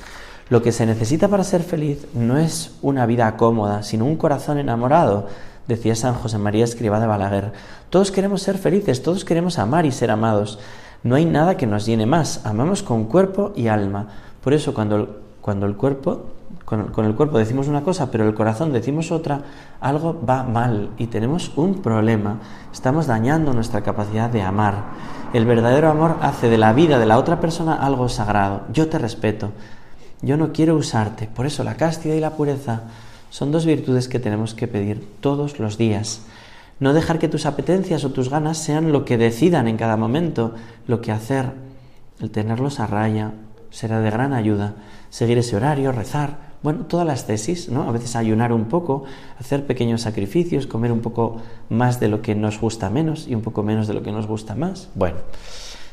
Lo 0.51 0.61
que 0.61 0.73
se 0.73 0.85
necesita 0.87 1.29
para 1.29 1.45
ser 1.45 1.63
feliz 1.63 2.07
no 2.15 2.37
es 2.37 2.77
una 2.83 3.07
vida 3.07 3.37
cómoda, 3.37 3.83
sino 3.83 4.05
un 4.05 4.17
corazón 4.17 4.59
enamorado, 4.59 5.29
decía 5.69 5.95
San 5.95 6.15
José 6.15 6.37
María 6.39 6.65
Escribá 6.65 7.01
de 7.01 7.07
Balaguer. 7.07 7.53
Todos 7.89 8.11
queremos 8.11 8.43
ser 8.43 8.59
felices, 8.59 9.03
todos 9.03 9.25
queremos 9.25 9.59
amar 9.59 9.87
y 9.87 9.93
ser 9.93 10.11
amados. 10.11 10.59
No 11.03 11.15
hay 11.15 11.25
nada 11.25 11.57
que 11.57 11.67
nos 11.67 11.87
llene 11.87 12.07
más. 12.07 12.45
Amamos 12.45 12.83
con 12.83 13.05
cuerpo 13.05 13.53
y 13.57 13.69
alma. 13.69 14.09
Por 14.43 14.53
eso 14.53 14.75
cuando, 14.75 15.21
cuando 15.41 15.67
el 15.67 15.77
cuerpo, 15.77 16.27
con, 16.93 17.05
el 17.05 17.15
cuerpo 17.15 17.37
decimos 17.37 17.69
una 17.69 17.83
cosa, 17.83 18.11
pero 18.11 18.27
el 18.27 18.35
corazón 18.35 18.73
decimos 18.73 19.13
otra, 19.13 19.43
algo 19.81 20.19
va 20.25 20.43
mal 20.43 20.91
y 20.97 21.09
tenemos 21.09 21.53
un 21.57 21.83
problema. 21.83 22.39
Estamos 22.73 23.07
dañando 23.07 23.53
nuestra 23.53 23.83
capacidad 23.83 24.31
de 24.31 24.41
amar. 24.41 24.85
El 25.35 25.45
verdadero 25.45 25.91
amor 25.91 26.17
hace 26.23 26.49
de 26.49 26.57
la 26.57 26.73
vida 26.73 26.99
de 26.99 27.05
la 27.05 27.19
otra 27.19 27.41
persona 27.41 27.75
algo 27.75 28.09
sagrado. 28.09 28.63
Yo 28.73 28.89
te 28.89 28.99
respeto. 28.99 29.53
Yo 30.23 30.39
no 30.39 30.53
quiero 30.53 30.77
usarte. 30.77 31.27
Por 31.27 31.45
eso 31.45 31.63
la 31.63 31.77
castidad 31.77 32.15
y 32.15 32.21
la 32.21 32.37
pureza 32.37 32.85
son 33.29 33.53
dos 33.53 33.67
virtudes 33.67 34.09
que 34.09 34.19
tenemos 34.19 34.55
que 34.55 34.69
pedir 34.69 35.07
todos 35.21 35.59
los 35.59 35.77
días. 35.77 36.23
No 36.81 36.95
dejar 36.95 37.19
que 37.19 37.29
tus 37.29 37.45
apetencias 37.45 38.05
o 38.05 38.13
tus 38.13 38.31
ganas 38.31 38.57
sean 38.57 38.93
lo 38.93 39.05
que 39.05 39.19
decidan 39.19 39.69
en 39.69 39.77
cada 39.77 39.99
momento 39.99 40.55
lo 40.87 41.03
que 41.03 41.13
hacer. 41.13 41.53
El 42.19 42.31
tenerlos 42.31 42.81
a 42.81 42.87
raya 42.87 43.33
será 43.71 44.01
de 44.01 44.11
gran 44.11 44.33
ayuda. 44.33 44.75
Seguir 45.11 45.37
ese 45.37 45.57
horario, 45.57 45.93
rezar, 45.93 46.52
bueno, 46.63 46.87
todas 46.87 47.07
las 47.07 47.27
tesis, 47.27 47.69
¿no? 47.69 47.89
A 47.89 47.93
veces 47.93 48.15
ayunar 48.15 48.53
un 48.53 48.67
poco, 48.67 49.05
hacer 49.39 49.67
pequeños 49.67 50.03
sacrificios, 50.03 50.67
comer 50.67 50.93
un 50.93 51.01
poco 51.01 51.43
más 51.69 51.99
de 51.99 52.09
lo 52.09 52.23
que 52.23 52.35
nos 52.35 52.61
gusta 52.61 52.89
menos 52.89 53.27
y 53.27 53.35
un 53.35 53.43
poco 53.43 53.63
menos 53.63 53.89
de 53.89 53.95
lo 53.95 54.03
que 54.03 54.13
nos 54.13 54.27
gusta 54.27 54.55
más. 54.55 54.89
Bueno, 54.95 55.17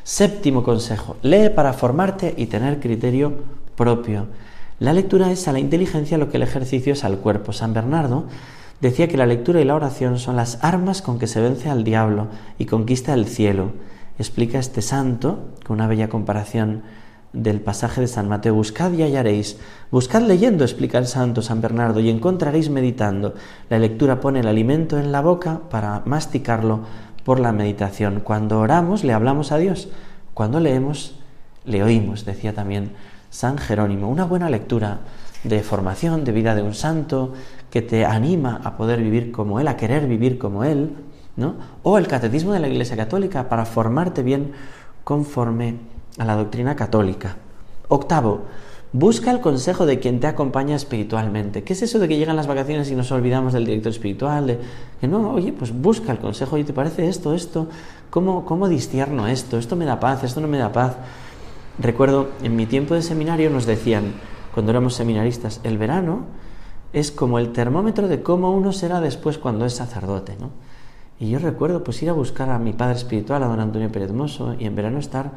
séptimo 0.04 0.62
consejo, 0.62 1.16
lee 1.22 1.50
para 1.54 1.72
formarte 1.72 2.34
y 2.36 2.46
tener 2.46 2.78
criterio 2.78 3.34
propio. 3.74 4.26
La 4.78 4.92
lectura 4.92 5.30
es 5.32 5.48
a 5.48 5.52
la 5.52 5.58
inteligencia 5.58 6.18
lo 6.18 6.30
que 6.30 6.36
el 6.36 6.42
ejercicio 6.42 6.92
es 6.92 7.04
al 7.04 7.18
cuerpo. 7.18 7.52
San 7.52 7.74
Bernardo 7.74 8.26
decía 8.80 9.08
que 9.08 9.16
la 9.16 9.26
lectura 9.26 9.60
y 9.60 9.64
la 9.64 9.74
oración 9.74 10.18
son 10.18 10.36
las 10.36 10.62
armas 10.62 11.02
con 11.02 11.18
que 11.18 11.26
se 11.26 11.40
vence 11.40 11.68
al 11.68 11.84
diablo 11.84 12.28
y 12.58 12.66
conquista 12.66 13.12
el 13.12 13.26
cielo. 13.26 13.72
Explica 14.18 14.58
este 14.58 14.82
santo, 14.82 15.50
con 15.66 15.74
una 15.74 15.86
bella 15.86 16.08
comparación 16.08 16.82
del 17.32 17.60
pasaje 17.60 18.00
de 18.00 18.08
San 18.08 18.28
Mateo, 18.28 18.54
buscad 18.54 18.92
y 18.92 19.02
hallaréis, 19.02 19.58
buscad 19.90 20.22
leyendo, 20.22 20.64
explica 20.64 20.98
el 20.98 21.06
santo 21.06 21.42
San 21.42 21.60
Bernardo, 21.60 22.00
y 22.00 22.10
encontraréis 22.10 22.70
meditando. 22.70 23.34
La 23.68 23.78
lectura 23.78 24.20
pone 24.20 24.40
el 24.40 24.48
alimento 24.48 24.98
en 24.98 25.12
la 25.12 25.20
boca 25.20 25.60
para 25.70 26.02
masticarlo 26.06 26.80
por 27.24 27.38
la 27.38 27.52
meditación. 27.52 28.20
Cuando 28.20 28.58
oramos 28.58 29.04
le 29.04 29.12
hablamos 29.12 29.52
a 29.52 29.58
Dios, 29.58 29.88
cuando 30.34 30.60
leemos 30.60 31.16
le 31.64 31.82
oímos, 31.82 32.24
decía 32.24 32.54
también 32.54 32.92
San 33.30 33.58
Jerónimo. 33.58 34.08
Una 34.08 34.24
buena 34.24 34.50
lectura 34.50 35.00
de 35.44 35.62
formación, 35.62 36.24
de 36.24 36.32
vida 36.32 36.54
de 36.54 36.62
un 36.62 36.74
santo, 36.74 37.34
que 37.70 37.82
te 37.82 38.04
anima 38.04 38.60
a 38.64 38.76
poder 38.76 39.00
vivir 39.00 39.30
como 39.30 39.60
Él, 39.60 39.68
a 39.68 39.76
querer 39.76 40.06
vivir 40.06 40.38
como 40.38 40.64
Él, 40.64 40.96
¿no? 41.36 41.54
O 41.82 41.98
el 41.98 42.08
catecismo 42.08 42.52
de 42.52 42.60
la 42.60 42.68
Iglesia 42.68 42.96
Católica 42.96 43.48
para 43.48 43.64
formarte 43.64 44.22
bien 44.22 44.52
conforme 45.04 45.76
a 46.18 46.24
la 46.24 46.36
doctrina 46.36 46.76
católica. 46.76 47.36
Octavo, 47.88 48.42
busca 48.92 49.30
el 49.30 49.40
consejo 49.40 49.86
de 49.86 49.98
quien 49.98 50.20
te 50.20 50.26
acompaña 50.26 50.76
espiritualmente. 50.76 51.62
¿Qué 51.62 51.72
es 51.72 51.82
eso 51.82 51.98
de 51.98 52.08
que 52.08 52.16
llegan 52.16 52.36
las 52.36 52.46
vacaciones 52.46 52.90
y 52.90 52.94
nos 52.94 53.12
olvidamos 53.12 53.52
del 53.52 53.66
director 53.66 53.92
espiritual? 53.92 54.58
Que 55.00 55.08
no, 55.08 55.32
oye, 55.32 55.52
pues 55.52 55.72
busca 55.72 56.12
el 56.12 56.18
consejo. 56.18 56.58
¿y 56.58 56.64
¿te 56.64 56.72
parece 56.72 57.08
esto, 57.08 57.34
esto? 57.34 57.68
¿Cómo, 58.10 58.44
¿Cómo 58.44 58.68
distierno 58.68 59.26
esto? 59.26 59.58
¿Esto 59.58 59.76
me 59.76 59.84
da 59.84 60.00
paz? 60.00 60.24
¿Esto 60.24 60.40
no 60.40 60.48
me 60.48 60.58
da 60.58 60.72
paz? 60.72 60.96
Recuerdo, 61.78 62.28
en 62.42 62.56
mi 62.56 62.66
tiempo 62.66 62.94
de 62.94 63.02
seminario 63.02 63.48
nos 63.50 63.66
decían, 63.66 64.12
cuando 64.52 64.70
éramos 64.70 64.94
seminaristas, 64.94 65.60
el 65.62 65.78
verano 65.78 66.24
es 66.92 67.12
como 67.12 67.38
el 67.38 67.52
termómetro 67.52 68.08
de 68.08 68.22
cómo 68.22 68.50
uno 68.50 68.72
será 68.72 69.00
después 69.00 69.38
cuando 69.38 69.64
es 69.64 69.74
sacerdote, 69.74 70.36
¿no? 70.40 70.50
Y 71.20 71.30
yo 71.30 71.38
recuerdo 71.38 71.84
pues 71.84 72.02
ir 72.02 72.08
a 72.08 72.14
buscar 72.14 72.48
a 72.48 72.58
mi 72.58 72.72
padre 72.72 72.96
espiritual, 72.96 73.42
a 73.42 73.46
don 73.46 73.60
Antonio 73.60 73.92
Pérez 73.92 74.10
Mosso, 74.10 74.54
y 74.58 74.64
en 74.64 74.74
verano 74.74 74.98
estar 74.98 75.30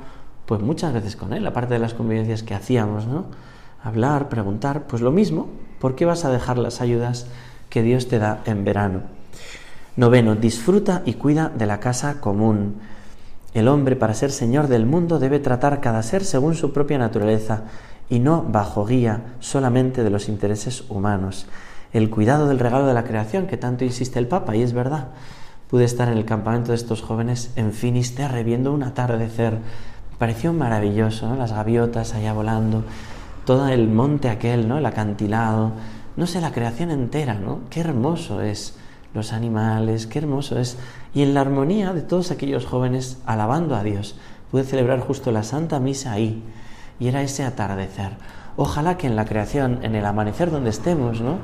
pues 0.45 0.61
muchas 0.61 0.93
veces 0.93 1.15
con 1.15 1.33
él, 1.33 1.45
aparte 1.47 1.73
de 1.73 1.79
las 1.79 1.93
convivencias 1.93 2.43
que 2.43 2.53
hacíamos, 2.53 3.07
¿no? 3.07 3.25
Hablar, 3.83 4.29
preguntar, 4.29 4.83
pues 4.87 5.01
lo 5.01 5.11
mismo, 5.11 5.47
¿por 5.79 5.95
qué 5.95 6.05
vas 6.05 6.25
a 6.25 6.31
dejar 6.31 6.57
las 6.57 6.81
ayudas 6.81 7.27
que 7.69 7.83
Dios 7.83 8.07
te 8.07 8.19
da 8.19 8.41
en 8.45 8.63
verano? 8.63 9.01
Noveno, 9.95 10.35
disfruta 10.35 11.03
y 11.05 11.13
cuida 11.13 11.49
de 11.49 11.65
la 11.65 11.79
casa 11.79 12.19
común. 12.19 12.75
El 13.53 13.67
hombre, 13.67 13.95
para 13.95 14.15
ser 14.15 14.31
señor 14.31 14.67
del 14.67 14.85
mundo, 14.85 15.19
debe 15.19 15.39
tratar 15.39 15.81
cada 15.81 16.01
ser 16.01 16.23
según 16.23 16.55
su 16.55 16.73
propia 16.73 16.97
naturaleza 16.97 17.63
y 18.09 18.19
no 18.19 18.43
bajo 18.43 18.85
guía 18.85 19.35
solamente 19.39 20.03
de 20.03 20.09
los 20.09 20.29
intereses 20.29 20.83
humanos. 20.89 21.45
El 21.93 22.09
cuidado 22.09 22.47
del 22.47 22.59
regalo 22.59 22.87
de 22.87 22.95
la 22.95 23.03
creación, 23.03 23.45
que 23.45 23.57
tanto 23.57 23.85
insiste 23.85 24.17
el 24.17 24.27
Papa, 24.27 24.55
y 24.55 24.63
es 24.63 24.73
verdad. 24.73 25.09
Pude 25.69 25.85
estar 25.85 26.07
en 26.07 26.17
el 26.17 26.25
campamento 26.25 26.71
de 26.71 26.77
estos 26.77 27.01
jóvenes 27.01 27.51
en 27.55 27.71
Finisterre 27.71 28.43
viendo 28.43 28.73
un 28.73 28.83
atardecer 28.83 29.59
pareció 30.17 30.53
maravilloso. 30.53 31.35
Las 31.35 31.51
gaviotas 31.51 32.13
allá 32.13 32.33
volando, 32.33 32.83
todo 33.45 33.67
el 33.67 33.87
monte 33.87 34.29
aquel, 34.29 34.67
¿no? 34.67 34.77
El 34.77 34.85
acantilado, 34.85 35.71
no 36.15 36.27
sé, 36.27 36.41
la 36.41 36.51
creación 36.51 36.91
entera, 36.91 37.35
¿no? 37.35 37.61
Qué 37.69 37.79
hermoso 37.79 38.41
es 38.41 38.77
los 39.13 39.33
animales, 39.33 40.07
qué 40.07 40.19
hermoso 40.19 40.59
es. 40.59 40.77
Y 41.13 41.21
en 41.21 41.33
la 41.33 41.41
armonía 41.41 41.93
de 41.93 42.01
todos 42.01 42.31
aquellos 42.31 42.65
jóvenes 42.65 43.19
alabando 43.25 43.75
a 43.75 43.83
Dios, 43.83 44.15
pude 44.51 44.63
celebrar 44.63 44.99
justo 44.99 45.31
la 45.31 45.43
Santa 45.43 45.79
Misa 45.79 46.11
ahí. 46.11 46.43
Y 46.99 47.07
era 47.07 47.21
ese 47.21 47.43
atardecer. 47.43 48.11
Ojalá 48.55 48.97
que 48.97 49.07
en 49.07 49.15
la 49.15 49.25
creación, 49.25 49.79
en 49.81 49.95
el 49.95 50.05
amanecer 50.05 50.51
donde 50.51 50.69
estemos, 50.69 51.21
¿no? 51.21 51.37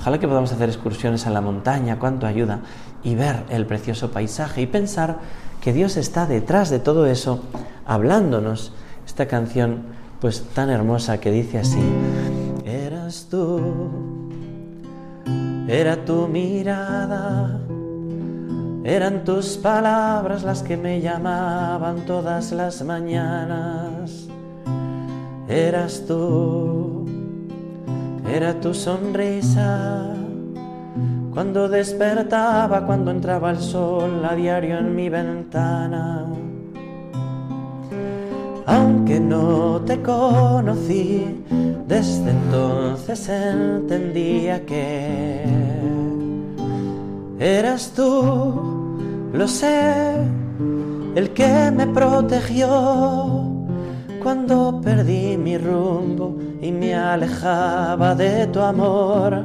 Ojalá 0.00 0.18
que 0.18 0.28
podamos 0.28 0.52
hacer 0.52 0.68
excursiones 0.68 1.26
a 1.26 1.30
la 1.30 1.40
montaña, 1.40 1.98
cuánto 1.98 2.26
ayuda, 2.26 2.60
y 3.02 3.14
ver 3.14 3.44
el 3.50 3.66
precioso 3.66 4.10
paisaje 4.10 4.62
y 4.62 4.66
pensar 4.66 5.18
que 5.64 5.72
Dios 5.72 5.96
está 5.96 6.26
detrás 6.26 6.68
de 6.68 6.78
todo 6.78 7.06
eso, 7.06 7.40
hablándonos. 7.86 8.72
Esta 9.06 9.26
canción, 9.26 9.84
pues 10.20 10.42
tan 10.54 10.68
hermosa 10.68 11.20
que 11.20 11.30
dice 11.30 11.58
así, 11.58 11.80
eras 12.66 13.28
tú, 13.30 13.60
era 15.66 16.04
tu 16.04 16.28
mirada, 16.28 17.60
eran 18.84 19.24
tus 19.24 19.56
palabras 19.56 20.42
las 20.42 20.62
que 20.62 20.76
me 20.76 21.00
llamaban 21.00 22.04
todas 22.04 22.52
las 22.52 22.84
mañanas, 22.84 24.26
eras 25.48 26.04
tú, 26.06 27.06
era 28.30 28.60
tu 28.60 28.74
sonrisa 28.74 30.23
cuando 31.34 31.68
despertaba, 31.68 32.86
cuando 32.86 33.10
entraba 33.10 33.50
el 33.50 33.58
sol 33.58 34.24
a 34.24 34.36
diario 34.36 34.78
en 34.78 34.94
mi 34.94 35.08
ventana. 35.08 36.26
Aunque 38.66 39.18
no 39.18 39.80
te 39.80 40.00
conocí, 40.00 41.44
desde 41.88 42.30
entonces 42.30 43.28
entendía 43.28 44.64
que 44.64 45.44
eras 47.40 47.92
tú, 47.94 48.96
lo 49.32 49.48
sé, 49.48 50.14
el 51.16 51.30
que 51.30 51.70
me 51.72 51.88
protegió 51.88 53.44
cuando 54.22 54.80
perdí 54.80 55.36
mi 55.36 55.58
rumbo 55.58 56.38
y 56.62 56.70
me 56.72 56.94
alejaba 56.94 58.14
de 58.14 58.46
tu 58.46 58.60
amor 58.60 59.44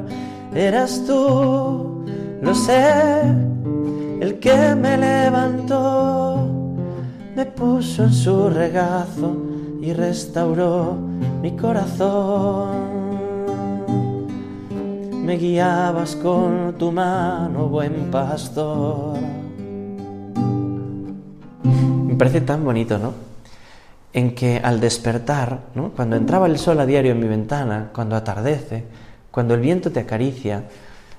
eras 0.54 1.04
tú, 1.06 2.04
lo 2.42 2.54
sé, 2.54 3.20
el 4.20 4.38
que 4.40 4.74
me 4.74 4.96
levantó, 4.96 6.48
me 7.34 7.46
puso 7.46 8.04
en 8.04 8.12
su 8.12 8.50
regazo 8.50 9.36
y 9.80 9.92
restauró 9.92 10.96
mi 11.40 11.56
corazón. 11.56 12.90
Me 15.24 15.36
guiabas 15.36 16.16
con 16.16 16.74
tu 16.76 16.90
mano, 16.90 17.68
buen 17.68 18.10
pastor. 18.10 19.16
Me 21.62 22.14
parece 22.16 22.40
tan 22.40 22.64
bonito, 22.64 22.98
¿no? 22.98 23.12
En 24.12 24.34
que 24.34 24.60
al 24.62 24.80
despertar, 24.80 25.60
¿no? 25.74 25.90
cuando 25.90 26.16
entraba 26.16 26.46
el 26.46 26.58
sol 26.58 26.80
a 26.80 26.86
diario 26.86 27.12
en 27.12 27.20
mi 27.20 27.28
ventana, 27.28 27.90
cuando 27.94 28.16
atardece, 28.16 28.84
cuando 29.30 29.54
el 29.54 29.60
viento 29.60 29.92
te 29.92 30.00
acaricia, 30.00 30.64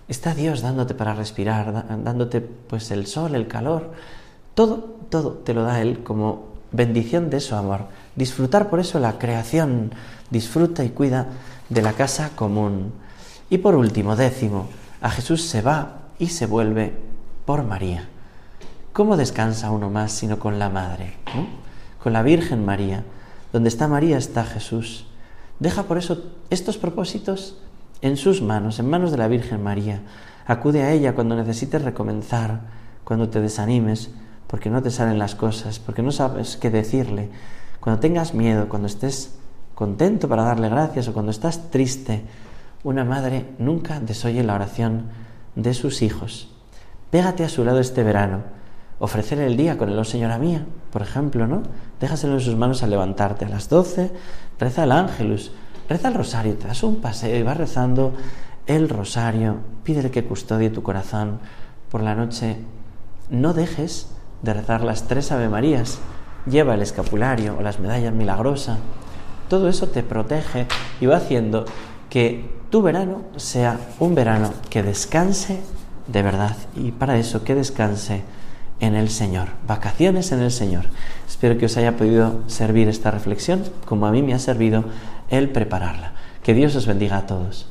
está 0.07 0.33
Dios 0.33 0.61
dándote 0.61 0.93
para 0.93 1.13
respirar, 1.13 2.03
dándote 2.03 2.41
pues 2.41 2.91
el 2.91 3.07
sol, 3.07 3.35
el 3.35 3.47
calor, 3.47 3.91
todo, 4.53 4.77
todo 5.09 5.33
te 5.33 5.53
lo 5.53 5.63
da 5.63 5.81
Él 5.81 6.03
como 6.03 6.51
bendición 6.71 7.29
de 7.29 7.39
su 7.39 7.55
amor. 7.55 7.85
Disfrutar 8.15 8.69
por 8.69 8.79
eso 8.79 8.99
la 8.99 9.17
creación, 9.17 9.91
disfruta 10.29 10.83
y 10.83 10.89
cuida 10.89 11.27
de 11.69 11.81
la 11.81 11.93
casa 11.93 12.31
común. 12.35 12.91
Y 13.49 13.59
por 13.59 13.75
último, 13.75 14.15
décimo, 14.15 14.67
a 15.01 15.09
Jesús 15.09 15.43
se 15.43 15.61
va 15.61 15.99
y 16.19 16.27
se 16.27 16.45
vuelve 16.45 16.93
por 17.45 17.63
María. 17.63 18.07
¿Cómo 18.93 19.15
descansa 19.15 19.71
uno 19.71 19.89
más 19.89 20.11
sino 20.11 20.37
con 20.37 20.59
la 20.59 20.69
Madre? 20.69 21.13
Con 22.03 22.13
la 22.13 22.23
Virgen 22.23 22.65
María. 22.65 23.03
Donde 23.53 23.69
está 23.69 23.87
María 23.87 24.17
está 24.17 24.43
Jesús. 24.43 25.05
Deja 25.59 25.83
por 25.83 25.97
eso 25.97 26.23
estos 26.49 26.77
propósitos 26.77 27.57
en 28.01 28.17
sus 28.17 28.41
manos, 28.41 28.79
en 28.79 28.89
manos 28.89 29.11
de 29.11 29.17
la 29.17 29.27
Virgen 29.27 29.63
María. 29.63 30.01
Acude 30.45 30.83
a 30.83 30.91
ella 30.91 31.13
cuando 31.13 31.35
necesites 31.35 31.83
recomenzar, 31.83 32.61
cuando 33.03 33.29
te 33.29 33.41
desanimes, 33.41 34.11
porque 34.47 34.69
no 34.69 34.81
te 34.81 34.91
salen 34.91 35.19
las 35.19 35.35
cosas, 35.35 35.79
porque 35.79 36.01
no 36.01 36.11
sabes 36.11 36.57
qué 36.57 36.69
decirle, 36.69 37.29
cuando 37.79 37.99
tengas 37.99 38.33
miedo, 38.33 38.69
cuando 38.69 38.87
estés 38.87 39.35
contento 39.75 40.29
para 40.29 40.43
darle 40.43 40.69
gracias 40.69 41.07
o 41.07 41.13
cuando 41.13 41.31
estás 41.31 41.71
triste. 41.71 42.23
Una 42.83 43.03
madre 43.03 43.47
nunca 43.57 43.99
desoye 43.99 44.43
la 44.43 44.53
oración 44.53 45.05
de 45.55 45.73
sus 45.73 46.03
hijos. 46.03 46.49
Pégate 47.09 47.43
a 47.43 47.49
su 47.49 47.63
lado 47.63 47.79
este 47.79 48.03
verano. 48.03 48.43
Ofrecerle 48.99 49.47
el 49.47 49.57
día 49.57 49.79
con 49.79 49.89
el 49.89 49.97
Oh 49.97 50.03
Señora 50.03 50.37
mía, 50.37 50.65
por 50.91 51.01
ejemplo, 51.01 51.47
¿no? 51.47 51.63
Déjaselo 51.99 52.33
en 52.33 52.41
sus 52.41 52.55
manos 52.55 52.83
al 52.83 52.91
levantarte. 52.91 53.45
A 53.45 53.49
las 53.49 53.69
doce, 53.69 54.11
reza 54.59 54.83
el 54.83 54.91
ángelus, 54.91 55.51
reza 55.91 56.07
el 56.07 56.13
rosario, 56.13 56.55
te 56.55 56.67
das 56.67 56.83
un 56.83 56.97
paseo 56.97 57.37
y 57.37 57.43
vas 57.43 57.57
rezando 57.57 58.13
el 58.65 58.89
rosario. 58.89 59.57
Pídele 59.83 60.11
que 60.11 60.23
custodie 60.23 60.69
tu 60.69 60.83
corazón 60.83 61.39
por 61.89 62.01
la 62.01 62.15
noche. 62.15 62.57
No 63.29 63.53
dejes 63.53 64.07
de 64.41 64.53
rezar 64.53 64.83
las 64.83 65.07
tres 65.07 65.31
Ave 65.31 65.49
Marías. 65.49 65.99
Lleva 66.45 66.75
el 66.75 66.81
escapulario 66.81 67.57
o 67.57 67.61
las 67.61 67.79
medallas 67.79 68.13
milagrosas. 68.13 68.79
Todo 69.49 69.67
eso 69.67 69.87
te 69.87 70.01
protege 70.01 70.67
y 70.99 71.05
va 71.05 71.17
haciendo 71.17 71.65
que 72.09 72.49
tu 72.69 72.81
verano 72.81 73.23
sea 73.35 73.77
un 73.99 74.15
verano 74.15 74.53
que 74.69 74.81
descanse 74.81 75.59
de 76.07 76.23
verdad 76.23 76.55
y 76.75 76.91
para 76.91 77.17
eso 77.17 77.43
que 77.43 77.53
descanse 77.53 78.23
en 78.79 78.95
el 78.95 79.09
Señor, 79.09 79.49
vacaciones 79.67 80.31
en 80.31 80.39
el 80.39 80.51
Señor. 80.51 80.85
Espero 81.27 81.57
que 81.57 81.67
os 81.67 81.77
haya 81.77 81.97
podido 81.97 82.41
servir 82.47 82.87
esta 82.87 83.11
reflexión 83.11 83.63
como 83.85 84.07
a 84.07 84.11
mí 84.11 84.23
me 84.23 84.33
ha 84.33 84.39
servido 84.39 84.85
el 85.31 85.49
prepararla. 85.49 86.13
Que 86.43 86.53
Dios 86.53 86.75
os 86.75 86.85
bendiga 86.85 87.17
a 87.17 87.25
todos. 87.25 87.67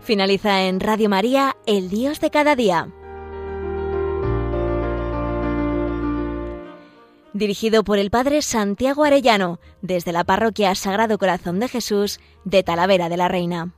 Finaliza 0.00 0.62
en 0.62 0.80
Radio 0.80 1.10
María, 1.10 1.56
El 1.66 1.90
Dios 1.90 2.18
de 2.20 2.30
cada 2.30 2.56
día. 2.56 2.88
Dirigido 7.34 7.84
por 7.84 7.98
el 7.98 8.10
Padre 8.10 8.40
Santiago 8.40 9.04
Arellano, 9.04 9.60
desde 9.82 10.12
la 10.12 10.24
Parroquia 10.24 10.74
Sagrado 10.74 11.18
Corazón 11.18 11.60
de 11.60 11.68
Jesús 11.68 12.20
de 12.44 12.62
Talavera 12.62 13.10
de 13.10 13.16
la 13.18 13.28
Reina. 13.28 13.74